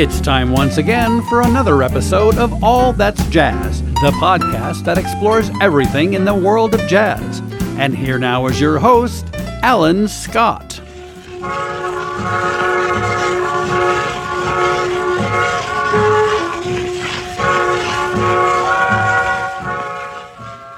It's 0.00 0.18
time 0.18 0.52
once 0.52 0.78
again 0.78 1.20
for 1.28 1.42
another 1.42 1.82
episode 1.82 2.38
of 2.38 2.64
All 2.64 2.94
That's 2.94 3.22
Jazz, 3.26 3.82
the 3.82 4.12
podcast 4.18 4.84
that 4.84 4.96
explores 4.96 5.50
everything 5.60 6.14
in 6.14 6.24
the 6.24 6.32
world 6.32 6.72
of 6.72 6.80
jazz. 6.88 7.40
And 7.76 7.94
here 7.94 8.18
now 8.18 8.46
is 8.46 8.58
your 8.58 8.78
host, 8.78 9.26
Alan 9.62 10.08
Scott. 10.08 10.80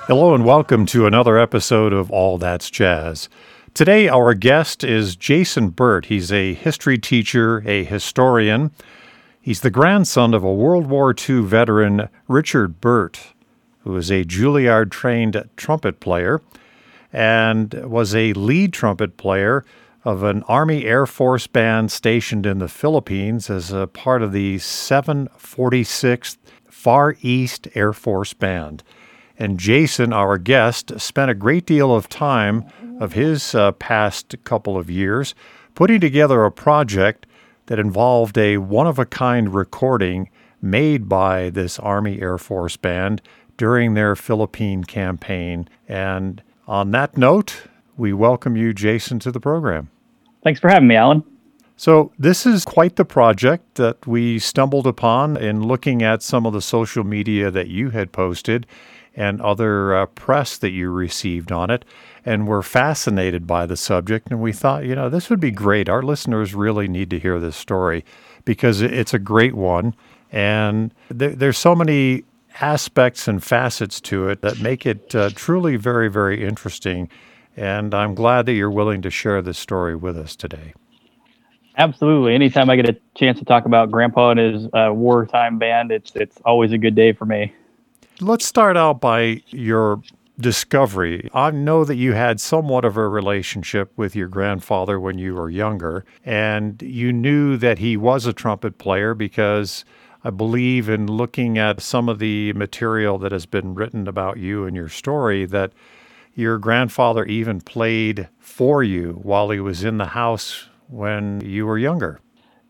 Hello 0.08 0.34
and 0.34 0.44
welcome 0.44 0.84
to 0.86 1.06
another 1.06 1.38
episode 1.38 1.92
of 1.92 2.10
All 2.10 2.38
That's 2.38 2.68
Jazz. 2.68 3.28
Today, 3.72 4.08
our 4.08 4.34
guest 4.34 4.82
is 4.82 5.14
Jason 5.14 5.68
Burt. 5.68 6.06
He's 6.06 6.32
a 6.32 6.54
history 6.54 6.98
teacher, 6.98 7.62
a 7.64 7.84
historian. 7.84 8.72
He's 9.44 9.60
the 9.60 9.70
grandson 9.70 10.34
of 10.34 10.44
a 10.44 10.54
World 10.54 10.86
War 10.86 11.12
II 11.12 11.40
veteran, 11.42 12.08
Richard 12.28 12.80
Burt, 12.80 13.34
who 13.80 13.96
is 13.96 14.08
a 14.08 14.24
Juilliard 14.24 14.92
trained 14.92 15.48
trumpet 15.56 15.98
player 15.98 16.40
and 17.12 17.74
was 17.74 18.14
a 18.14 18.34
lead 18.34 18.72
trumpet 18.72 19.16
player 19.16 19.64
of 20.04 20.22
an 20.22 20.44
Army 20.44 20.84
Air 20.84 21.06
Force 21.06 21.48
band 21.48 21.90
stationed 21.90 22.46
in 22.46 22.58
the 22.58 22.68
Philippines 22.68 23.50
as 23.50 23.72
a 23.72 23.88
part 23.88 24.22
of 24.22 24.30
the 24.30 24.58
746th 24.58 26.36
Far 26.68 27.16
East 27.20 27.66
Air 27.74 27.92
Force 27.92 28.34
Band. 28.34 28.84
And 29.36 29.58
Jason, 29.58 30.12
our 30.12 30.38
guest, 30.38 31.00
spent 31.00 31.32
a 31.32 31.34
great 31.34 31.66
deal 31.66 31.92
of 31.92 32.08
time 32.08 32.64
of 33.00 33.14
his 33.14 33.56
uh, 33.56 33.72
past 33.72 34.36
couple 34.44 34.76
of 34.76 34.88
years 34.88 35.34
putting 35.74 35.98
together 35.98 36.44
a 36.44 36.52
project 36.52 37.26
that 37.66 37.78
involved 37.78 38.36
a 38.38 38.58
one 38.58 38.86
of 38.86 38.98
a 38.98 39.06
kind 39.06 39.54
recording 39.54 40.30
made 40.60 41.08
by 41.08 41.50
this 41.50 41.78
Army 41.78 42.20
Air 42.20 42.38
Force 42.38 42.76
band 42.76 43.20
during 43.56 43.94
their 43.94 44.16
Philippine 44.16 44.84
campaign. 44.84 45.68
And 45.88 46.42
on 46.66 46.90
that 46.92 47.16
note, 47.16 47.64
we 47.96 48.12
welcome 48.12 48.56
you, 48.56 48.72
Jason, 48.72 49.18
to 49.20 49.32
the 49.32 49.40
program. 49.40 49.90
Thanks 50.42 50.60
for 50.60 50.68
having 50.68 50.88
me, 50.88 50.96
Alan. 50.96 51.24
So, 51.76 52.12
this 52.18 52.46
is 52.46 52.64
quite 52.64 52.96
the 52.96 53.04
project 53.04 53.74
that 53.74 54.06
we 54.06 54.38
stumbled 54.38 54.86
upon 54.86 55.36
in 55.36 55.64
looking 55.64 56.02
at 56.02 56.22
some 56.22 56.46
of 56.46 56.52
the 56.52 56.62
social 56.62 57.02
media 57.02 57.50
that 57.50 57.68
you 57.68 57.90
had 57.90 58.12
posted 58.12 58.66
and 59.14 59.40
other 59.40 59.94
uh, 59.96 60.06
press 60.06 60.56
that 60.58 60.70
you 60.70 60.90
received 60.90 61.52
on 61.52 61.70
it. 61.70 61.84
And 62.24 62.46
we're 62.46 62.62
fascinated 62.62 63.46
by 63.46 63.66
the 63.66 63.76
subject. 63.76 64.28
And 64.30 64.40
we 64.40 64.52
thought, 64.52 64.84
you 64.84 64.94
know, 64.94 65.08
this 65.08 65.28
would 65.28 65.40
be 65.40 65.50
great. 65.50 65.88
Our 65.88 66.02
listeners 66.02 66.54
really 66.54 66.88
need 66.88 67.10
to 67.10 67.18
hear 67.18 67.40
this 67.40 67.56
story 67.56 68.04
because 68.44 68.80
it's 68.80 69.14
a 69.14 69.18
great 69.18 69.54
one. 69.54 69.94
And 70.30 70.94
there, 71.08 71.30
there's 71.30 71.58
so 71.58 71.74
many 71.74 72.24
aspects 72.60 73.28
and 73.28 73.42
facets 73.42 74.00
to 74.02 74.28
it 74.28 74.42
that 74.42 74.60
make 74.60 74.86
it 74.86 75.14
uh, 75.14 75.30
truly 75.34 75.76
very, 75.76 76.08
very 76.08 76.44
interesting. 76.44 77.08
And 77.56 77.94
I'm 77.94 78.14
glad 78.14 78.46
that 78.46 78.52
you're 78.52 78.70
willing 78.70 79.02
to 79.02 79.10
share 79.10 79.42
this 79.42 79.58
story 79.58 79.96
with 79.96 80.16
us 80.16 80.36
today. 80.36 80.74
Absolutely. 81.78 82.34
Anytime 82.34 82.68
I 82.68 82.76
get 82.76 82.88
a 82.88 82.96
chance 83.14 83.38
to 83.38 83.44
talk 83.44 83.64
about 83.64 83.90
Grandpa 83.90 84.30
and 84.30 84.40
his 84.40 84.68
uh, 84.74 84.90
wartime 84.92 85.58
band, 85.58 85.90
it's 85.90 86.12
it's 86.14 86.38
always 86.44 86.72
a 86.72 86.78
good 86.78 86.94
day 86.94 87.12
for 87.12 87.24
me. 87.24 87.52
Let's 88.20 88.46
start 88.46 88.76
out 88.76 89.00
by 89.00 89.42
your 89.48 90.02
discovery. 90.38 91.30
I 91.34 91.50
know 91.50 91.84
that 91.84 91.96
you 91.96 92.12
had 92.12 92.40
somewhat 92.40 92.84
of 92.84 92.96
a 92.96 93.08
relationship 93.08 93.92
with 93.96 94.14
your 94.14 94.28
grandfather 94.28 95.00
when 95.00 95.18
you 95.18 95.34
were 95.34 95.50
younger, 95.50 96.04
and 96.24 96.80
you 96.82 97.12
knew 97.12 97.56
that 97.56 97.78
he 97.78 97.96
was 97.96 98.26
a 98.26 98.32
trumpet 98.32 98.78
player 98.78 99.14
because 99.14 99.84
I 100.24 100.30
believe 100.30 100.88
in 100.88 101.06
looking 101.06 101.58
at 101.58 101.80
some 101.80 102.08
of 102.08 102.18
the 102.18 102.52
material 102.52 103.18
that 103.18 103.32
has 103.32 103.46
been 103.46 103.74
written 103.74 104.06
about 104.06 104.38
you 104.38 104.66
and 104.66 104.76
your 104.76 104.88
story 104.88 105.44
that 105.46 105.72
your 106.34 106.58
grandfather 106.58 107.24
even 107.24 107.60
played 107.60 108.28
for 108.38 108.82
you 108.82 109.20
while 109.22 109.50
he 109.50 109.60
was 109.60 109.84
in 109.84 109.98
the 109.98 110.06
house 110.06 110.68
when 110.88 111.40
you 111.40 111.66
were 111.66 111.78
younger. 111.78 112.20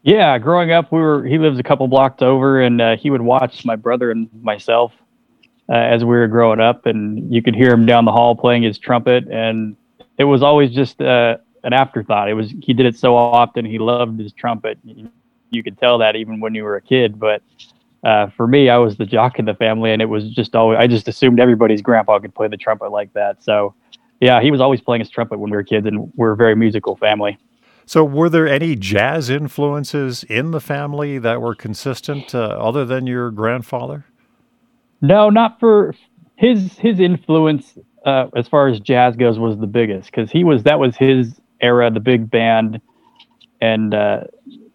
Yeah, 0.02 0.38
growing 0.38 0.72
up, 0.72 0.90
we 0.92 1.00
were 1.00 1.24
he 1.24 1.38
lives 1.38 1.58
a 1.58 1.62
couple 1.62 1.86
blocks 1.88 2.22
over, 2.22 2.60
and 2.60 2.80
uh, 2.80 2.96
he 2.96 3.10
would 3.10 3.22
watch 3.22 3.64
my 3.64 3.76
brother 3.76 4.10
and 4.10 4.28
myself 4.42 4.92
uh, 5.72 5.76
as 5.76 6.04
we 6.04 6.10
were 6.10 6.28
growing 6.28 6.60
up, 6.60 6.84
and 6.84 7.32
you 7.32 7.42
could 7.42 7.56
hear 7.56 7.70
him 7.70 7.86
down 7.86 8.04
the 8.04 8.12
hall 8.12 8.36
playing 8.36 8.62
his 8.62 8.78
trumpet, 8.78 9.26
and 9.28 9.74
it 10.18 10.24
was 10.24 10.42
always 10.42 10.70
just 10.70 11.00
uh, 11.00 11.38
an 11.64 11.72
afterthought. 11.72 12.28
It 12.28 12.34
was 12.34 12.52
he 12.60 12.74
did 12.74 12.84
it 12.84 12.96
so 12.96 13.16
often. 13.16 13.64
He 13.64 13.78
loved 13.78 14.20
his 14.20 14.34
trumpet. 14.34 14.78
You, 15.50 15.62
could 15.62 15.78
tell 15.78 15.98
that 15.98 16.14
even 16.14 16.40
when 16.40 16.54
you 16.54 16.64
were 16.64 16.76
a 16.76 16.82
kid. 16.82 17.18
But 17.18 17.42
uh, 18.04 18.28
for 18.36 18.46
me, 18.46 18.68
I 18.68 18.76
was 18.76 18.98
the 18.98 19.06
jock 19.06 19.38
in 19.38 19.46
the 19.46 19.54
family, 19.54 19.92
and 19.92 20.02
it 20.02 20.06
was 20.06 20.28
just 20.30 20.54
always 20.54 20.78
I 20.78 20.86
just 20.86 21.08
assumed 21.08 21.40
everybody's 21.40 21.80
grandpa 21.80 22.18
could 22.18 22.34
play 22.34 22.48
the 22.48 22.58
trumpet 22.58 22.90
like 22.90 23.10
that. 23.14 23.42
So 23.42 23.74
yeah, 24.20 24.42
he 24.42 24.50
was 24.50 24.60
always 24.60 24.82
playing 24.82 25.00
his 25.00 25.08
trumpet 25.08 25.38
when 25.38 25.50
we 25.50 25.56
were 25.56 25.64
kids, 25.64 25.86
and 25.86 26.12
we're 26.16 26.32
a 26.32 26.36
very 26.36 26.54
musical 26.54 26.96
family. 26.96 27.38
So, 27.86 28.04
were 28.04 28.28
there 28.28 28.46
any 28.46 28.76
jazz 28.76 29.28
influences 29.28 30.22
in 30.24 30.52
the 30.52 30.60
family 30.60 31.18
that 31.18 31.40
were 31.40 31.54
consistent, 31.54 32.34
uh, 32.34 32.38
other 32.38 32.84
than 32.84 33.06
your 33.06 33.30
grandfather? 33.30 34.04
No, 35.02 35.28
not 35.30 35.58
for 35.60 35.94
his 36.36 36.78
his 36.78 37.00
influence 37.00 37.76
uh, 38.06 38.28
as 38.34 38.48
far 38.48 38.68
as 38.68 38.80
jazz 38.80 39.16
goes 39.16 39.38
was 39.38 39.58
the 39.58 39.66
biggest 39.66 40.10
because 40.10 40.30
he 40.30 40.44
was 40.44 40.62
that 40.62 40.78
was 40.78 40.96
his 40.96 41.40
era, 41.60 41.90
the 41.90 42.00
big 42.00 42.30
band, 42.30 42.80
and 43.60 43.94
uh, 43.94 44.24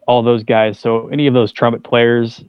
all 0.06 0.22
those 0.22 0.44
guys. 0.44 0.78
So 0.78 1.08
any 1.08 1.26
of 1.26 1.34
those 1.34 1.52
trumpet 1.52 1.82
players 1.82 2.44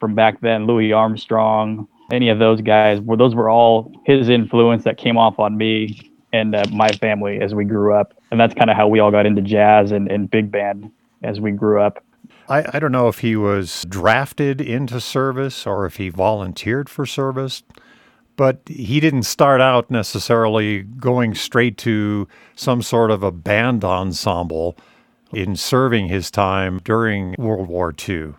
from 0.00 0.14
back 0.14 0.40
then, 0.40 0.66
Louis 0.66 0.92
Armstrong, 0.92 1.88
any 2.12 2.28
of 2.28 2.38
those 2.38 2.60
guys, 2.60 3.00
well, 3.00 3.16
those 3.16 3.34
were 3.34 3.48
all 3.48 3.92
his 4.04 4.28
influence 4.28 4.84
that 4.84 4.98
came 4.98 5.16
off 5.16 5.38
on 5.38 5.56
me 5.56 6.12
and 6.32 6.54
uh, 6.54 6.64
my 6.72 6.88
family 6.88 7.40
as 7.40 7.54
we 7.54 7.64
grew 7.64 7.94
up, 7.94 8.12
and 8.30 8.40
that's 8.40 8.54
kind 8.54 8.70
of 8.70 8.76
how 8.76 8.88
we 8.88 8.98
all 8.98 9.10
got 9.10 9.24
into 9.24 9.40
jazz 9.40 9.92
and, 9.92 10.10
and 10.10 10.30
big 10.30 10.50
band 10.50 10.90
as 11.22 11.40
we 11.40 11.52
grew 11.52 11.80
up. 11.80 12.04
I, 12.48 12.64
I 12.74 12.78
don't 12.78 12.92
know 12.92 13.08
if 13.08 13.20
he 13.20 13.36
was 13.36 13.84
drafted 13.88 14.60
into 14.60 15.00
service 15.00 15.66
or 15.66 15.86
if 15.86 15.96
he 15.96 16.08
volunteered 16.08 16.88
for 16.88 17.06
service, 17.06 17.62
but 18.36 18.60
he 18.66 19.00
didn't 19.00 19.22
start 19.22 19.60
out 19.60 19.90
necessarily 19.90 20.82
going 20.82 21.34
straight 21.34 21.78
to 21.78 22.28
some 22.54 22.82
sort 22.82 23.10
of 23.10 23.22
a 23.22 23.30
band 23.30 23.84
ensemble 23.84 24.76
in 25.32 25.56
serving 25.56 26.08
his 26.08 26.30
time 26.30 26.80
during 26.84 27.34
World 27.38 27.68
War 27.68 27.94
II. 28.08 28.34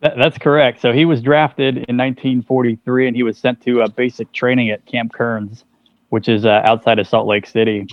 That, 0.00 0.16
that's 0.16 0.38
correct. 0.38 0.80
So 0.80 0.92
he 0.92 1.04
was 1.04 1.20
drafted 1.20 1.76
in 1.76 1.96
1943 1.96 3.08
and 3.08 3.16
he 3.16 3.22
was 3.22 3.38
sent 3.38 3.60
to 3.62 3.80
a 3.80 3.88
basic 3.88 4.32
training 4.32 4.70
at 4.70 4.84
Camp 4.86 5.12
Kearns, 5.12 5.64
which 6.10 6.28
is 6.28 6.44
uh, 6.44 6.62
outside 6.64 6.98
of 6.98 7.06
Salt 7.06 7.26
Lake 7.26 7.46
City. 7.46 7.86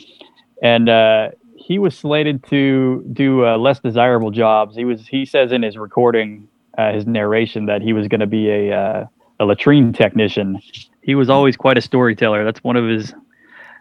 And 0.62 0.89
uh, 0.89 1.31
he 1.66 1.80
was 1.80 1.98
slated 1.98 2.44
to 2.44 3.03
do 3.12 3.44
uh, 3.44 3.58
less 3.58 3.80
desirable 3.80 4.30
jobs. 4.30 4.76
He 4.76 4.86
was 4.86 5.08
he 5.08 5.26
says 5.26 5.52
in 5.52 5.64
his 5.64 5.78
recording, 5.78 6.48
uh, 6.78 6.94
his 6.94 7.08
narration 7.08 7.66
that 7.66 7.81
he 7.81 7.92
was 7.92 8.08
going 8.08 8.20
to 8.20 8.28
be 8.28 8.50
a 8.52 8.72
uh, 8.72 9.06
a 9.40 9.46
latrine 9.46 9.92
technician. 9.92 10.62
He 11.02 11.16
was 11.16 11.28
always 11.28 11.58
quite 11.58 11.75
a 11.80 11.81
storyteller. 11.81 12.46
That's 12.46 12.64
one 12.64 12.75
of 12.75 12.88
his. 12.88 13.16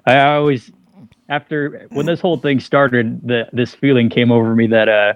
I 0.06 0.18
always 0.32 0.72
after 1.28 1.86
when 1.90 2.06
this 2.06 2.22
whole 2.22 2.38
thing 2.38 2.58
started, 2.58 3.20
the 3.22 3.48
this 3.52 3.74
feeling 3.74 4.08
came 4.08 4.32
over 4.32 4.54
me 4.54 4.66
that 4.68 4.88
uh 4.88 5.12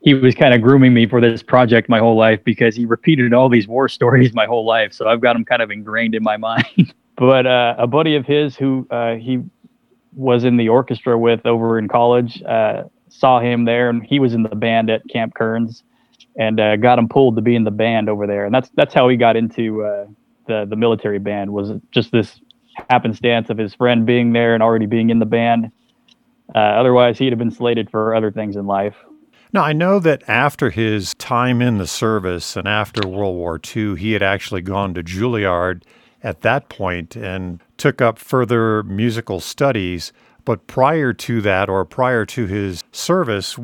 he 0.00 0.14
was 0.14 0.34
kind 0.34 0.52
of 0.52 0.60
grooming 0.62 0.92
me 0.94 1.06
for 1.06 1.20
this 1.20 1.44
project 1.44 1.88
my 1.88 2.00
whole 2.00 2.16
life 2.16 2.42
because 2.42 2.74
he 2.74 2.86
repeated 2.86 3.32
all 3.32 3.48
these 3.48 3.68
war 3.68 3.88
stories 3.88 4.34
my 4.34 4.46
whole 4.46 4.66
life. 4.66 4.92
So 4.92 5.08
I've 5.08 5.20
got 5.20 5.34
them 5.34 5.44
kind 5.44 5.62
of 5.62 5.70
ingrained 5.70 6.16
in 6.16 6.24
my 6.24 6.36
mind. 6.48 6.92
but 7.14 7.46
uh, 7.46 7.76
a 7.78 7.86
buddy 7.86 8.16
of 8.16 8.26
his 8.26 8.56
who 8.56 8.84
uh, 8.90 9.14
he 9.14 9.44
was 10.14 10.44
in 10.44 10.56
the 10.56 10.68
orchestra 10.68 11.18
with 11.18 11.44
over 11.46 11.78
in 11.78 11.88
college. 11.88 12.42
Uh, 12.42 12.84
saw 13.08 13.40
him 13.40 13.64
there, 13.64 13.90
and 13.90 14.04
he 14.04 14.18
was 14.18 14.34
in 14.34 14.42
the 14.42 14.56
band 14.56 14.90
at 14.90 15.02
Camp 15.08 15.34
Kearns, 15.34 15.82
and 16.36 16.58
uh, 16.58 16.76
got 16.76 16.98
him 16.98 17.08
pulled 17.08 17.36
to 17.36 17.42
be 17.42 17.54
in 17.54 17.64
the 17.64 17.70
band 17.70 18.08
over 18.08 18.26
there. 18.26 18.44
And 18.44 18.54
that's 18.54 18.70
that's 18.74 18.94
how 18.94 19.08
he 19.08 19.16
got 19.16 19.36
into 19.36 19.84
uh, 19.84 20.06
the 20.46 20.66
the 20.68 20.76
military 20.76 21.18
band. 21.18 21.52
Was 21.52 21.72
just 21.90 22.12
this 22.12 22.40
happenstance 22.90 23.50
of 23.50 23.58
his 23.58 23.74
friend 23.74 24.04
being 24.04 24.32
there 24.32 24.54
and 24.54 24.62
already 24.62 24.86
being 24.86 25.10
in 25.10 25.18
the 25.18 25.26
band. 25.26 25.70
Uh, 26.54 26.58
otherwise, 26.58 27.18
he'd 27.18 27.30
have 27.30 27.38
been 27.38 27.50
slated 27.50 27.90
for 27.90 28.14
other 28.14 28.30
things 28.30 28.56
in 28.56 28.66
life. 28.66 28.96
Now, 29.52 29.62
I 29.62 29.72
know 29.72 30.00
that 30.00 30.24
after 30.28 30.70
his 30.70 31.14
time 31.14 31.62
in 31.62 31.78
the 31.78 31.86
service 31.86 32.56
and 32.56 32.66
after 32.66 33.06
World 33.06 33.36
War 33.36 33.60
II, 33.74 33.94
he 33.94 34.12
had 34.12 34.22
actually 34.22 34.62
gone 34.62 34.94
to 34.94 35.02
Juilliard 35.02 35.82
at 36.24 36.40
that 36.40 36.68
point 36.68 37.14
and 37.16 37.60
took 37.76 38.02
up 38.02 38.18
further 38.18 38.82
musical 38.84 39.40
studies. 39.40 40.12
But 40.44 40.66
prior 40.66 41.12
to 41.14 41.40
that, 41.42 41.70
or 41.70 41.84
prior 41.86 42.26
to 42.26 42.46
his 42.46 42.82
service, 42.92 43.58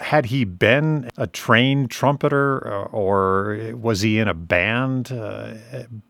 had 0.00 0.26
he 0.26 0.44
been 0.44 1.08
a 1.16 1.26
trained 1.26 1.90
trumpeter 1.90 2.66
uh, 2.66 2.84
or 2.86 3.58
was 3.74 4.02
he 4.02 4.18
in 4.18 4.28
a 4.28 4.34
band 4.34 5.12
uh, 5.12 5.54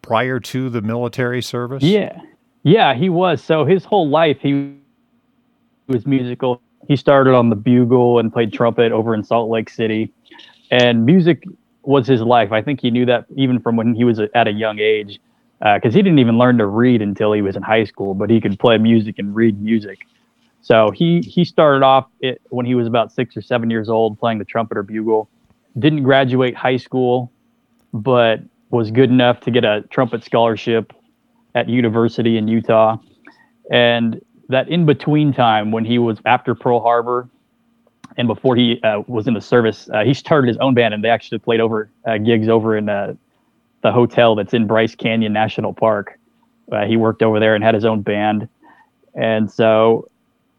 prior 0.02 0.40
to 0.40 0.70
the 0.70 0.82
military 0.82 1.42
service? 1.42 1.82
Yeah. 1.82 2.20
Yeah, 2.64 2.94
he 2.94 3.08
was. 3.08 3.42
So 3.42 3.64
his 3.64 3.84
whole 3.84 4.08
life, 4.08 4.38
he 4.40 4.74
was 5.86 6.06
musical. 6.06 6.60
He 6.88 6.96
started 6.96 7.34
on 7.34 7.50
the 7.50 7.56
bugle 7.56 8.18
and 8.18 8.32
played 8.32 8.52
trumpet 8.52 8.92
over 8.92 9.14
in 9.14 9.22
Salt 9.24 9.50
Lake 9.50 9.70
City. 9.70 10.12
and 10.70 11.06
music 11.06 11.44
was 11.82 12.06
his 12.06 12.20
life. 12.20 12.52
I 12.52 12.60
think 12.62 12.80
he 12.80 12.90
knew 12.90 13.06
that 13.06 13.24
even 13.36 13.60
from 13.60 13.76
when 13.76 13.94
he 13.94 14.04
was 14.04 14.20
at 14.20 14.48
a 14.48 14.52
young 14.52 14.78
age, 14.78 15.20
because 15.58 15.94
uh, 15.94 15.96
he 15.96 16.02
didn't 16.02 16.20
even 16.20 16.38
learn 16.38 16.58
to 16.58 16.66
read 16.66 17.02
until 17.02 17.32
he 17.32 17.42
was 17.42 17.56
in 17.56 17.62
high 17.62 17.84
school, 17.84 18.14
but 18.14 18.30
he 18.30 18.40
could 18.40 18.58
play 18.58 18.78
music 18.78 19.18
and 19.18 19.34
read 19.34 19.60
music. 19.60 20.06
So 20.60 20.90
he 20.90 21.20
he 21.20 21.44
started 21.44 21.84
off 21.84 22.06
it, 22.20 22.40
when 22.50 22.66
he 22.66 22.74
was 22.74 22.86
about 22.86 23.12
six 23.12 23.36
or 23.36 23.42
seven 23.42 23.70
years 23.70 23.88
old 23.88 24.18
playing 24.18 24.38
the 24.38 24.44
trumpet 24.44 24.76
or 24.76 24.82
bugle. 24.82 25.28
Didn't 25.78 26.02
graduate 26.02 26.54
high 26.54 26.76
school, 26.76 27.32
but 27.92 28.40
was 28.70 28.90
good 28.90 29.10
enough 29.10 29.40
to 29.40 29.50
get 29.50 29.64
a 29.64 29.82
trumpet 29.90 30.24
scholarship 30.24 30.92
at 31.54 31.68
university 31.68 32.36
in 32.36 32.48
Utah. 32.48 32.98
And 33.70 34.20
that 34.48 34.68
in 34.68 34.86
between 34.86 35.32
time 35.32 35.70
when 35.70 35.84
he 35.84 35.98
was 35.98 36.18
after 36.24 36.54
Pearl 36.54 36.80
Harbor 36.80 37.28
and 38.16 38.26
before 38.26 38.56
he 38.56 38.80
uh, 38.82 39.02
was 39.06 39.28
in 39.28 39.34
the 39.34 39.40
service, 39.40 39.88
uh, 39.92 40.04
he 40.04 40.14
started 40.14 40.48
his 40.48 40.56
own 40.58 40.74
band, 40.74 40.94
and 40.94 41.04
they 41.04 41.08
actually 41.08 41.38
played 41.38 41.60
over 41.60 41.90
uh, 42.06 42.18
gigs 42.18 42.48
over 42.48 42.76
in 42.76 42.88
uh, 42.88 43.14
the 43.82 43.92
hotel 43.92 44.34
that's 44.34 44.54
in 44.54 44.66
Bryce 44.66 44.94
Canyon 44.94 45.32
National 45.32 45.72
Park. 45.72 46.18
Uh, 46.70 46.84
he 46.84 46.96
worked 46.96 47.22
over 47.22 47.40
there 47.40 47.54
and 47.54 47.64
had 47.64 47.74
his 47.74 47.84
own 47.84 48.02
band, 48.02 48.48
and 49.14 49.50
so 49.50 50.08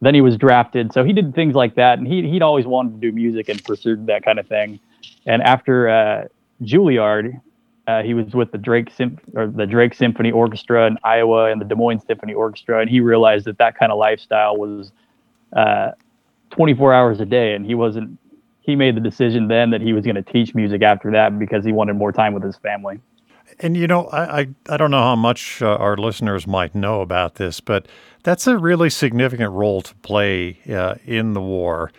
then 0.01 0.15
he 0.15 0.21
was 0.21 0.37
drafted. 0.37 0.93
So 0.93 1.03
he 1.03 1.13
did 1.13 1.35
things 1.35 1.55
like 1.55 1.75
that, 1.75 1.99
and 1.99 2.07
he 2.07 2.27
he'd 2.29 2.41
always 2.41 2.65
wanted 2.65 3.01
to 3.01 3.09
do 3.09 3.11
music 3.11 3.49
and 3.49 3.63
pursued 3.63 4.07
that 4.07 4.23
kind 4.23 4.39
of 4.39 4.47
thing. 4.47 4.79
And 5.25 5.41
after 5.43 5.89
uh, 5.89 6.25
Juilliard, 6.63 7.39
he 8.03 8.13
was 8.13 8.33
with 8.33 8.51
the 8.51 8.57
Drake 8.57 8.91
Symp- 8.91 9.21
or 9.35 9.47
the 9.47 9.65
Drake 9.65 9.93
Symphony 9.93 10.31
Orchestra 10.31 10.87
in 10.87 10.97
Iowa 11.03 11.51
and 11.51 11.59
the 11.59 11.65
Des 11.65 11.75
Moines 11.75 12.05
Symphony 12.05 12.33
Orchestra, 12.33 12.81
and 12.81 12.89
he 12.89 12.99
realized 12.99 13.45
that 13.45 13.57
that 13.57 13.77
kind 13.77 13.91
of 13.91 13.97
lifestyle 13.97 14.57
was 14.57 14.91
24 16.51 16.93
hours 16.93 17.19
a 17.19 17.25
day 17.25 17.53
and 17.53 17.65
he 17.65 17.75
wasn't 17.75 18.17
he 18.61 18.75
made 18.75 18.95
the 18.95 19.01
decision 19.01 19.47
then 19.47 19.71
that 19.71 19.81
he 19.81 19.93
was 19.93 20.05
going 20.05 20.15
to 20.15 20.21
teach 20.21 20.53
music 20.53 20.81
after 20.81 21.11
that 21.11 21.37
because 21.39 21.65
he 21.65 21.71
wanted 21.71 21.93
more 21.95 22.11
time 22.11 22.33
with 22.33 22.43
his 22.43 22.57
family 22.57 22.99
and 23.59 23.77
you 23.77 23.87
know 23.87 24.05
i 24.07 24.39
i, 24.41 24.47
I 24.69 24.77
don't 24.77 24.91
know 24.91 25.01
how 25.01 25.15
much 25.15 25.61
uh, 25.61 25.67
our 25.75 25.97
listeners 25.97 26.47
might 26.47 26.75
know 26.75 27.01
about 27.01 27.35
this 27.35 27.59
but 27.59 27.87
that's 28.23 28.47
a 28.47 28.57
really 28.57 28.89
significant 28.89 29.51
role 29.51 29.81
to 29.81 29.95
play 29.95 30.59
uh, 30.69 30.95
in 31.05 31.33
the 31.33 31.41
war 31.41 31.91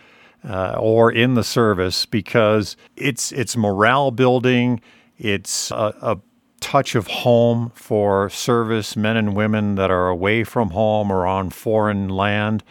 uh, 0.47 0.75
or 0.79 1.11
in 1.11 1.33
the 1.35 1.43
service 1.43 2.05
because 2.05 2.75
it's 2.95 3.31
it's 3.31 3.55
morale 3.57 4.11
building 4.11 4.81
it's 5.17 5.71
a, 5.71 5.93
a 6.01 6.17
touch 6.61 6.95
of 6.95 7.07
home 7.07 7.71
for 7.75 8.29
service 8.29 8.95
men 8.95 9.17
and 9.17 9.35
women 9.35 9.75
that 9.75 9.91
are 9.91 10.07
away 10.07 10.43
from 10.45 10.69
home 10.69 11.11
or 11.11 11.25
on 11.25 11.49
foreign 11.49 12.07
land. 12.07 12.63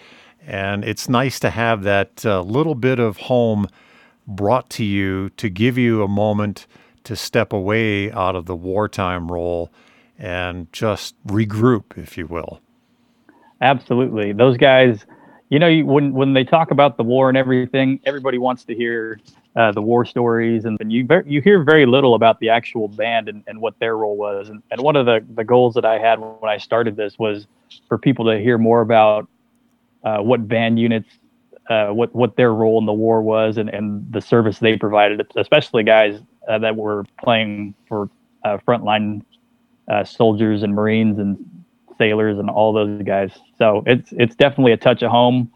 And 0.47 0.85
it's 0.85 1.09
nice 1.09 1.39
to 1.41 1.51
have 1.51 1.83
that 1.83 2.25
uh, 2.25 2.41
little 2.41 2.75
bit 2.75 2.99
of 2.99 3.19
home 3.19 3.69
brought 4.27 4.71
to 4.71 4.85
you 4.85 5.29
to 5.31 5.51
give 5.51 5.77
you 5.77 6.03
a 6.03 6.09
moment 6.09 6.67
to 7.05 7.17
step 7.17 7.53
away 7.53 8.11
out 8.13 8.37
of 8.37 8.47
the 8.47 8.57
wartime 8.57 9.31
role 9.31 9.71
and 10.19 10.71
just 10.73 11.15
regroup, 11.27 11.97
if 11.97 12.19
you 12.19 12.27
will. 12.27 12.61
Absolutely. 13.61 14.33
Those 14.33 14.57
guys, 14.57 15.07
you 15.49 15.59
know, 15.59 15.81
when, 15.81 16.13
when 16.13 16.35
they 16.35 16.45
talk 16.45 16.71
about 16.71 16.97
the 16.97 17.03
war 17.03 17.29
and 17.29 17.37
everything, 17.37 18.01
everybody 18.05 18.39
wants 18.39 18.65
to 18.65 18.75
hear 18.75 19.21
uh, 19.57 19.73
the 19.73 19.83
war 19.83 20.05
stories, 20.05 20.65
and, 20.65 20.77
and 20.81 20.93
you 20.93 21.07
you 21.27 21.41
hear 21.41 21.65
very 21.65 21.85
little 21.85 22.15
about 22.15 22.39
the 22.39 22.49
actual 22.49 22.87
band 22.87 23.29
and, 23.29 23.43
and 23.49 23.61
what 23.61 23.77
their 23.81 23.97
role 23.97 24.17
was. 24.17 24.49
And, 24.49 24.63
and 24.71 24.81
one 24.81 24.95
of 24.95 25.07
the, 25.07 25.25
the 25.35 25.43
goals 25.43 25.75
that 25.75 25.85
I 25.85 25.99
had 25.99 26.21
when 26.21 26.49
I 26.49 26.57
started 26.57 26.95
this 26.97 27.19
was 27.19 27.49
for 27.89 27.99
people 27.99 28.25
to 28.27 28.39
hear 28.39 28.59
more 28.59 28.81
about 28.81 29.29
uh, 30.05 30.19
what 30.19 30.47
band 30.47 30.79
units, 30.79 31.09
uh, 31.69 31.89
what 31.89 32.15
what 32.15 32.37
their 32.37 32.55
role 32.55 32.79
in 32.79 32.87
the 32.87 32.93
war 32.93 33.21
was, 33.23 33.57
and, 33.57 33.69
and 33.71 34.11
the 34.13 34.21
service 34.21 34.61
they 34.61 34.77
provided, 34.77 35.27
especially 35.37 35.83
guys 35.83 36.21
uh, 36.49 36.59
that 36.59 36.77
were 36.77 37.05
playing 37.23 37.75
for 37.89 38.09
uh, 38.45 38.59
frontline 38.67 39.23
uh, 39.89 40.05
soldiers 40.05 40.63
and 40.63 40.75
Marines 40.75 41.19
and 41.19 41.65
sailors 41.99 42.39
and 42.39 42.49
all 42.49 42.73
those 42.73 43.03
guys. 43.03 43.33
So 43.59 43.83
it's 43.87 44.13
it's 44.13 44.35
definitely 44.37 44.73
a 44.73 44.77
touch 44.77 45.03
of 45.03 45.11
home 45.11 45.51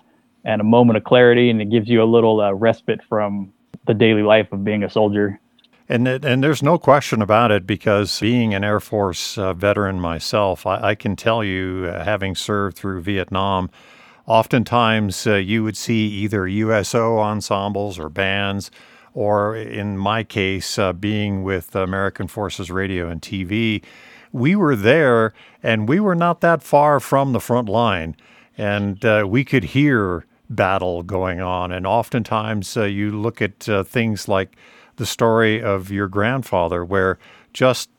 and 0.44 0.60
a 0.60 0.64
moment 0.64 0.96
of 0.96 1.04
clarity, 1.04 1.50
and 1.50 1.60
it 1.60 1.70
gives 1.70 1.88
you 1.88 2.02
a 2.02 2.04
little 2.04 2.40
uh, 2.40 2.52
respite 2.52 3.00
from 3.08 3.52
the 3.86 3.94
daily 3.94 4.22
life 4.22 4.50
of 4.52 4.64
being 4.64 4.82
a 4.82 4.90
soldier. 4.90 5.40
And 5.88 6.08
and 6.08 6.42
there's 6.42 6.62
no 6.62 6.78
question 6.78 7.20
about 7.20 7.50
it 7.50 7.66
because 7.66 8.20
being 8.20 8.54
an 8.54 8.64
Air 8.64 8.80
Force 8.80 9.36
uh, 9.36 9.52
veteran 9.52 10.00
myself, 10.00 10.66
I, 10.66 10.90
I, 10.90 10.94
can 10.94 11.14
tell 11.14 11.44
you, 11.44 11.90
uh, 11.92 12.04
having 12.04 12.34
served 12.34 12.76
through 12.76 13.02
Vietnam, 13.02 13.70
Oftentimes, 14.26 15.26
uh, 15.26 15.34
you 15.34 15.62
would 15.64 15.76
see 15.76 16.06
either 16.06 16.48
USO 16.48 17.18
ensembles 17.18 17.98
or 17.98 18.08
bands, 18.08 18.70
or 19.14 19.56
in 19.56 19.96
my 19.96 20.24
case, 20.24 20.78
uh, 20.78 20.92
being 20.92 21.44
with 21.44 21.74
American 21.74 22.26
Forces 22.26 22.70
Radio 22.70 23.08
and 23.08 23.22
TV, 23.22 23.82
we 24.32 24.56
were 24.56 24.74
there 24.74 25.32
and 25.62 25.88
we 25.88 26.00
were 26.00 26.16
not 26.16 26.40
that 26.40 26.62
far 26.62 26.98
from 26.98 27.32
the 27.32 27.40
front 27.40 27.68
line. 27.68 28.16
And 28.58 29.04
uh, 29.04 29.24
we 29.26 29.44
could 29.44 29.64
hear 29.64 30.26
battle 30.50 31.02
going 31.02 31.40
on. 31.40 31.72
And 31.72 31.86
oftentimes, 31.86 32.76
uh, 32.76 32.84
you 32.84 33.10
look 33.10 33.40
at 33.40 33.68
uh, 33.68 33.84
things 33.84 34.28
like 34.28 34.56
the 34.96 35.06
story 35.06 35.62
of 35.62 35.90
your 35.90 36.08
grandfather, 36.08 36.84
where 36.84 37.18
just 37.52 37.90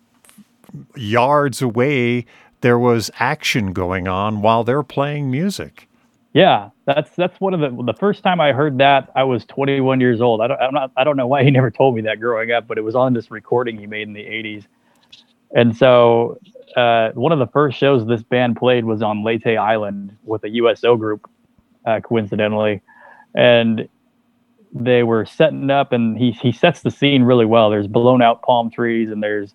yards 0.95 1.61
away, 1.61 2.25
there 2.61 2.79
was 2.79 3.11
action 3.19 3.73
going 3.73 4.07
on 4.07 4.41
while 4.41 4.63
they're 4.63 4.83
playing 4.83 5.29
music. 5.29 5.87
Yeah, 6.35 6.71
that's 6.83 7.15
that's 7.15 7.39
one 7.39 7.53
of 7.53 7.61
the 7.61 7.83
the 7.83 7.97
first 7.97 8.21
time 8.21 8.41
I 8.41 8.51
heard 8.51 8.79
that 8.79 9.09
I 9.15 9.23
was 9.23 9.45
21 9.45 10.01
years 10.01 10.19
old. 10.19 10.41
I 10.41 10.47
don't 10.47 10.59
I'm 10.61 10.73
not 10.73 10.91
I 10.97 11.05
don't 11.05 11.15
know 11.15 11.27
why 11.27 11.45
he 11.45 11.51
never 11.59 11.71
told 11.71 11.95
me 11.95 12.01
that 12.01 12.19
growing 12.19 12.51
up, 12.51 12.67
but 12.67 12.77
it 12.77 12.81
was 12.81 12.93
on 12.93 13.13
this 13.13 13.31
recording 13.31 13.79
he 13.79 13.87
made 13.87 14.05
in 14.09 14.13
the 14.13 14.19
80s. 14.19 14.65
And 15.55 15.77
so 15.77 16.37
uh, 16.75 17.11
one 17.11 17.31
of 17.31 17.39
the 17.39 17.47
first 17.47 17.77
shows 17.77 18.05
this 18.05 18.21
band 18.21 18.57
played 18.57 18.83
was 18.83 19.01
on 19.01 19.23
Leyte 19.23 19.47
Island 19.47 20.17
with 20.25 20.43
a 20.43 20.49
USO 20.49 20.97
group, 20.97 21.29
uh, 21.85 22.01
coincidentally, 22.01 22.81
and 23.33 23.87
they 24.73 25.03
were 25.03 25.25
setting 25.25 25.69
up, 25.69 25.93
and 25.93 26.17
he 26.17 26.31
he 26.31 26.51
sets 26.51 26.81
the 26.81 26.91
scene 26.91 27.23
really 27.23 27.45
well. 27.45 27.69
There's 27.69 27.87
blown 27.87 28.21
out 28.21 28.41
palm 28.41 28.69
trees, 28.69 29.09
and 29.09 29.23
there's 29.23 29.53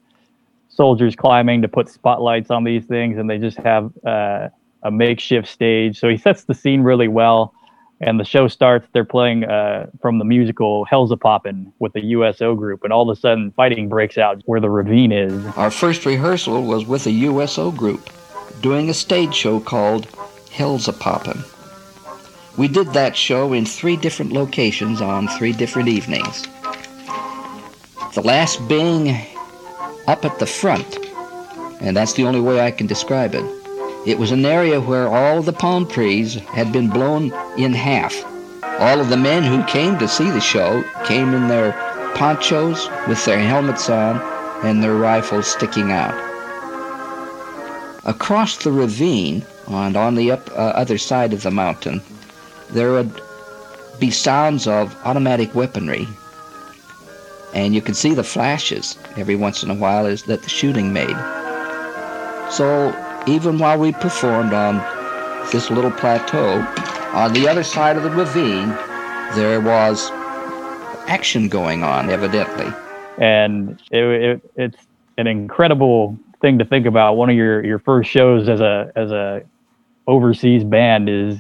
soldiers 0.70 1.14
climbing 1.14 1.60
to 1.60 1.68
put 1.68 1.90
spotlights 1.90 2.50
on 2.50 2.64
these 2.64 2.86
things, 2.86 3.18
and 3.18 3.28
they 3.28 3.36
just 3.36 3.58
have 3.58 3.92
uh, 4.06 4.48
a 4.82 4.90
makeshift 4.90 5.48
stage. 5.48 5.98
So 5.98 6.08
he 6.08 6.16
sets 6.16 6.44
the 6.44 6.54
scene 6.54 6.82
really 6.82 7.08
well. 7.08 7.54
And 8.02 8.18
the 8.18 8.24
show 8.24 8.48
starts. 8.48 8.88
They're 8.94 9.04
playing 9.04 9.44
uh, 9.44 9.90
from 10.00 10.18
the 10.18 10.24
musical 10.24 10.86
Hellzapoppin' 10.90 11.70
with 11.80 11.92
the 11.92 12.02
USO 12.02 12.54
group, 12.54 12.82
and 12.82 12.94
all 12.94 13.08
of 13.08 13.14
a 13.14 13.20
sudden, 13.20 13.52
fighting 13.52 13.90
breaks 13.90 14.16
out 14.16 14.40
where 14.46 14.58
the 14.58 14.70
ravine 14.70 15.12
is. 15.12 15.44
Our 15.56 15.70
first 15.70 16.06
rehearsal 16.06 16.62
was 16.62 16.86
with 16.86 17.06
a 17.06 17.10
USO 17.10 17.70
group 17.70 18.08
doing 18.62 18.88
a 18.88 18.94
stage 18.94 19.34
show 19.34 19.60
called 19.60 20.08
Hellzapoppin'. 20.48 21.44
We 22.56 22.68
did 22.68 22.88
that 22.94 23.14
show 23.16 23.52
in 23.52 23.66
three 23.66 23.96
different 23.96 24.32
locations 24.32 25.02
on 25.02 25.28
three 25.28 25.52
different 25.52 25.88
evenings. 25.88 26.42
The 28.14 28.22
last 28.24 28.66
being 28.66 29.14
up 30.06 30.24
at 30.24 30.38
the 30.38 30.46
front, 30.46 30.98
and 31.80 31.94
that's 31.94 32.14
the 32.14 32.24
only 32.24 32.40
way 32.40 32.60
I 32.60 32.70
can 32.70 32.86
describe 32.86 33.34
it. 33.34 33.59
It 34.06 34.18
was 34.18 34.30
an 34.30 34.46
area 34.46 34.80
where 34.80 35.08
all 35.08 35.42
the 35.42 35.52
palm 35.52 35.86
trees 35.86 36.34
had 36.34 36.72
been 36.72 36.88
blown 36.88 37.34
in 37.58 37.74
half. 37.74 38.14
All 38.80 38.98
of 38.98 39.10
the 39.10 39.16
men 39.18 39.42
who 39.42 39.62
came 39.64 39.98
to 39.98 40.08
see 40.08 40.30
the 40.30 40.40
show 40.40 40.82
came 41.04 41.34
in 41.34 41.48
their 41.48 41.72
ponchos 42.14 42.88
with 43.06 43.22
their 43.26 43.38
helmets 43.38 43.90
on 43.90 44.18
and 44.64 44.82
their 44.82 44.94
rifles 44.94 45.46
sticking 45.46 45.92
out. 45.92 46.14
Across 48.06 48.64
the 48.64 48.72
ravine 48.72 49.44
and 49.66 49.94
on 49.98 50.14
the 50.14 50.30
up, 50.30 50.50
uh, 50.52 50.72
other 50.74 50.96
side 50.96 51.34
of 51.34 51.42
the 51.42 51.50
mountain, 51.50 52.00
there 52.70 52.92
would 52.92 53.20
be 53.98 54.10
sounds 54.10 54.66
of 54.66 54.96
automatic 55.04 55.54
weaponry. 55.54 56.08
And 57.52 57.74
you 57.74 57.82
could 57.82 57.96
see 57.96 58.14
the 58.14 58.24
flashes 58.24 58.96
every 59.18 59.36
once 59.36 59.62
in 59.62 59.70
a 59.70 59.74
while 59.74 60.06
as 60.06 60.22
that 60.22 60.42
the 60.42 60.48
shooting 60.48 60.94
made. 60.94 61.16
So 62.50 62.94
even 63.30 63.58
while 63.58 63.78
we 63.78 63.92
performed 63.92 64.52
on 64.52 64.76
this 65.52 65.70
little 65.70 65.90
plateau, 65.90 66.60
on 67.12 67.32
the 67.32 67.48
other 67.48 67.62
side 67.62 67.96
of 67.96 68.02
the 68.02 68.10
ravine, 68.10 68.68
there 69.34 69.60
was 69.60 70.10
action 71.08 71.48
going 71.48 71.82
on, 71.82 72.10
evidently. 72.10 72.72
And 73.18 73.80
it, 73.90 74.04
it, 74.04 74.50
it's 74.56 74.86
an 75.18 75.26
incredible 75.26 76.18
thing 76.40 76.58
to 76.58 76.64
think 76.64 76.86
about. 76.86 77.16
One 77.16 77.30
of 77.30 77.36
your, 77.36 77.64
your 77.64 77.78
first 77.78 78.10
shows 78.10 78.48
as 78.48 78.60
a 78.60 78.92
as 78.96 79.10
a 79.10 79.42
overseas 80.06 80.64
band 80.64 81.08
is 81.08 81.38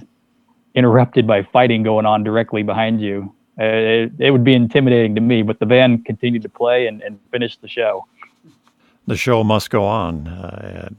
interrupted 0.74 1.26
by 1.26 1.42
fighting 1.42 1.82
going 1.82 2.06
on 2.06 2.22
directly 2.22 2.62
behind 2.62 3.00
you. 3.00 3.34
It, 3.58 4.12
it 4.18 4.30
would 4.30 4.44
be 4.44 4.54
intimidating 4.54 5.14
to 5.16 5.20
me, 5.20 5.42
but 5.42 5.58
the 5.58 5.66
band 5.66 6.04
continued 6.04 6.42
to 6.42 6.48
play 6.48 6.86
and, 6.86 7.02
and 7.02 7.18
finish 7.30 7.56
the 7.56 7.68
show. 7.68 8.06
The 9.06 9.16
show 9.16 9.42
must 9.42 9.70
go 9.70 9.84
on. 9.84 10.28
Uh, 10.28 10.90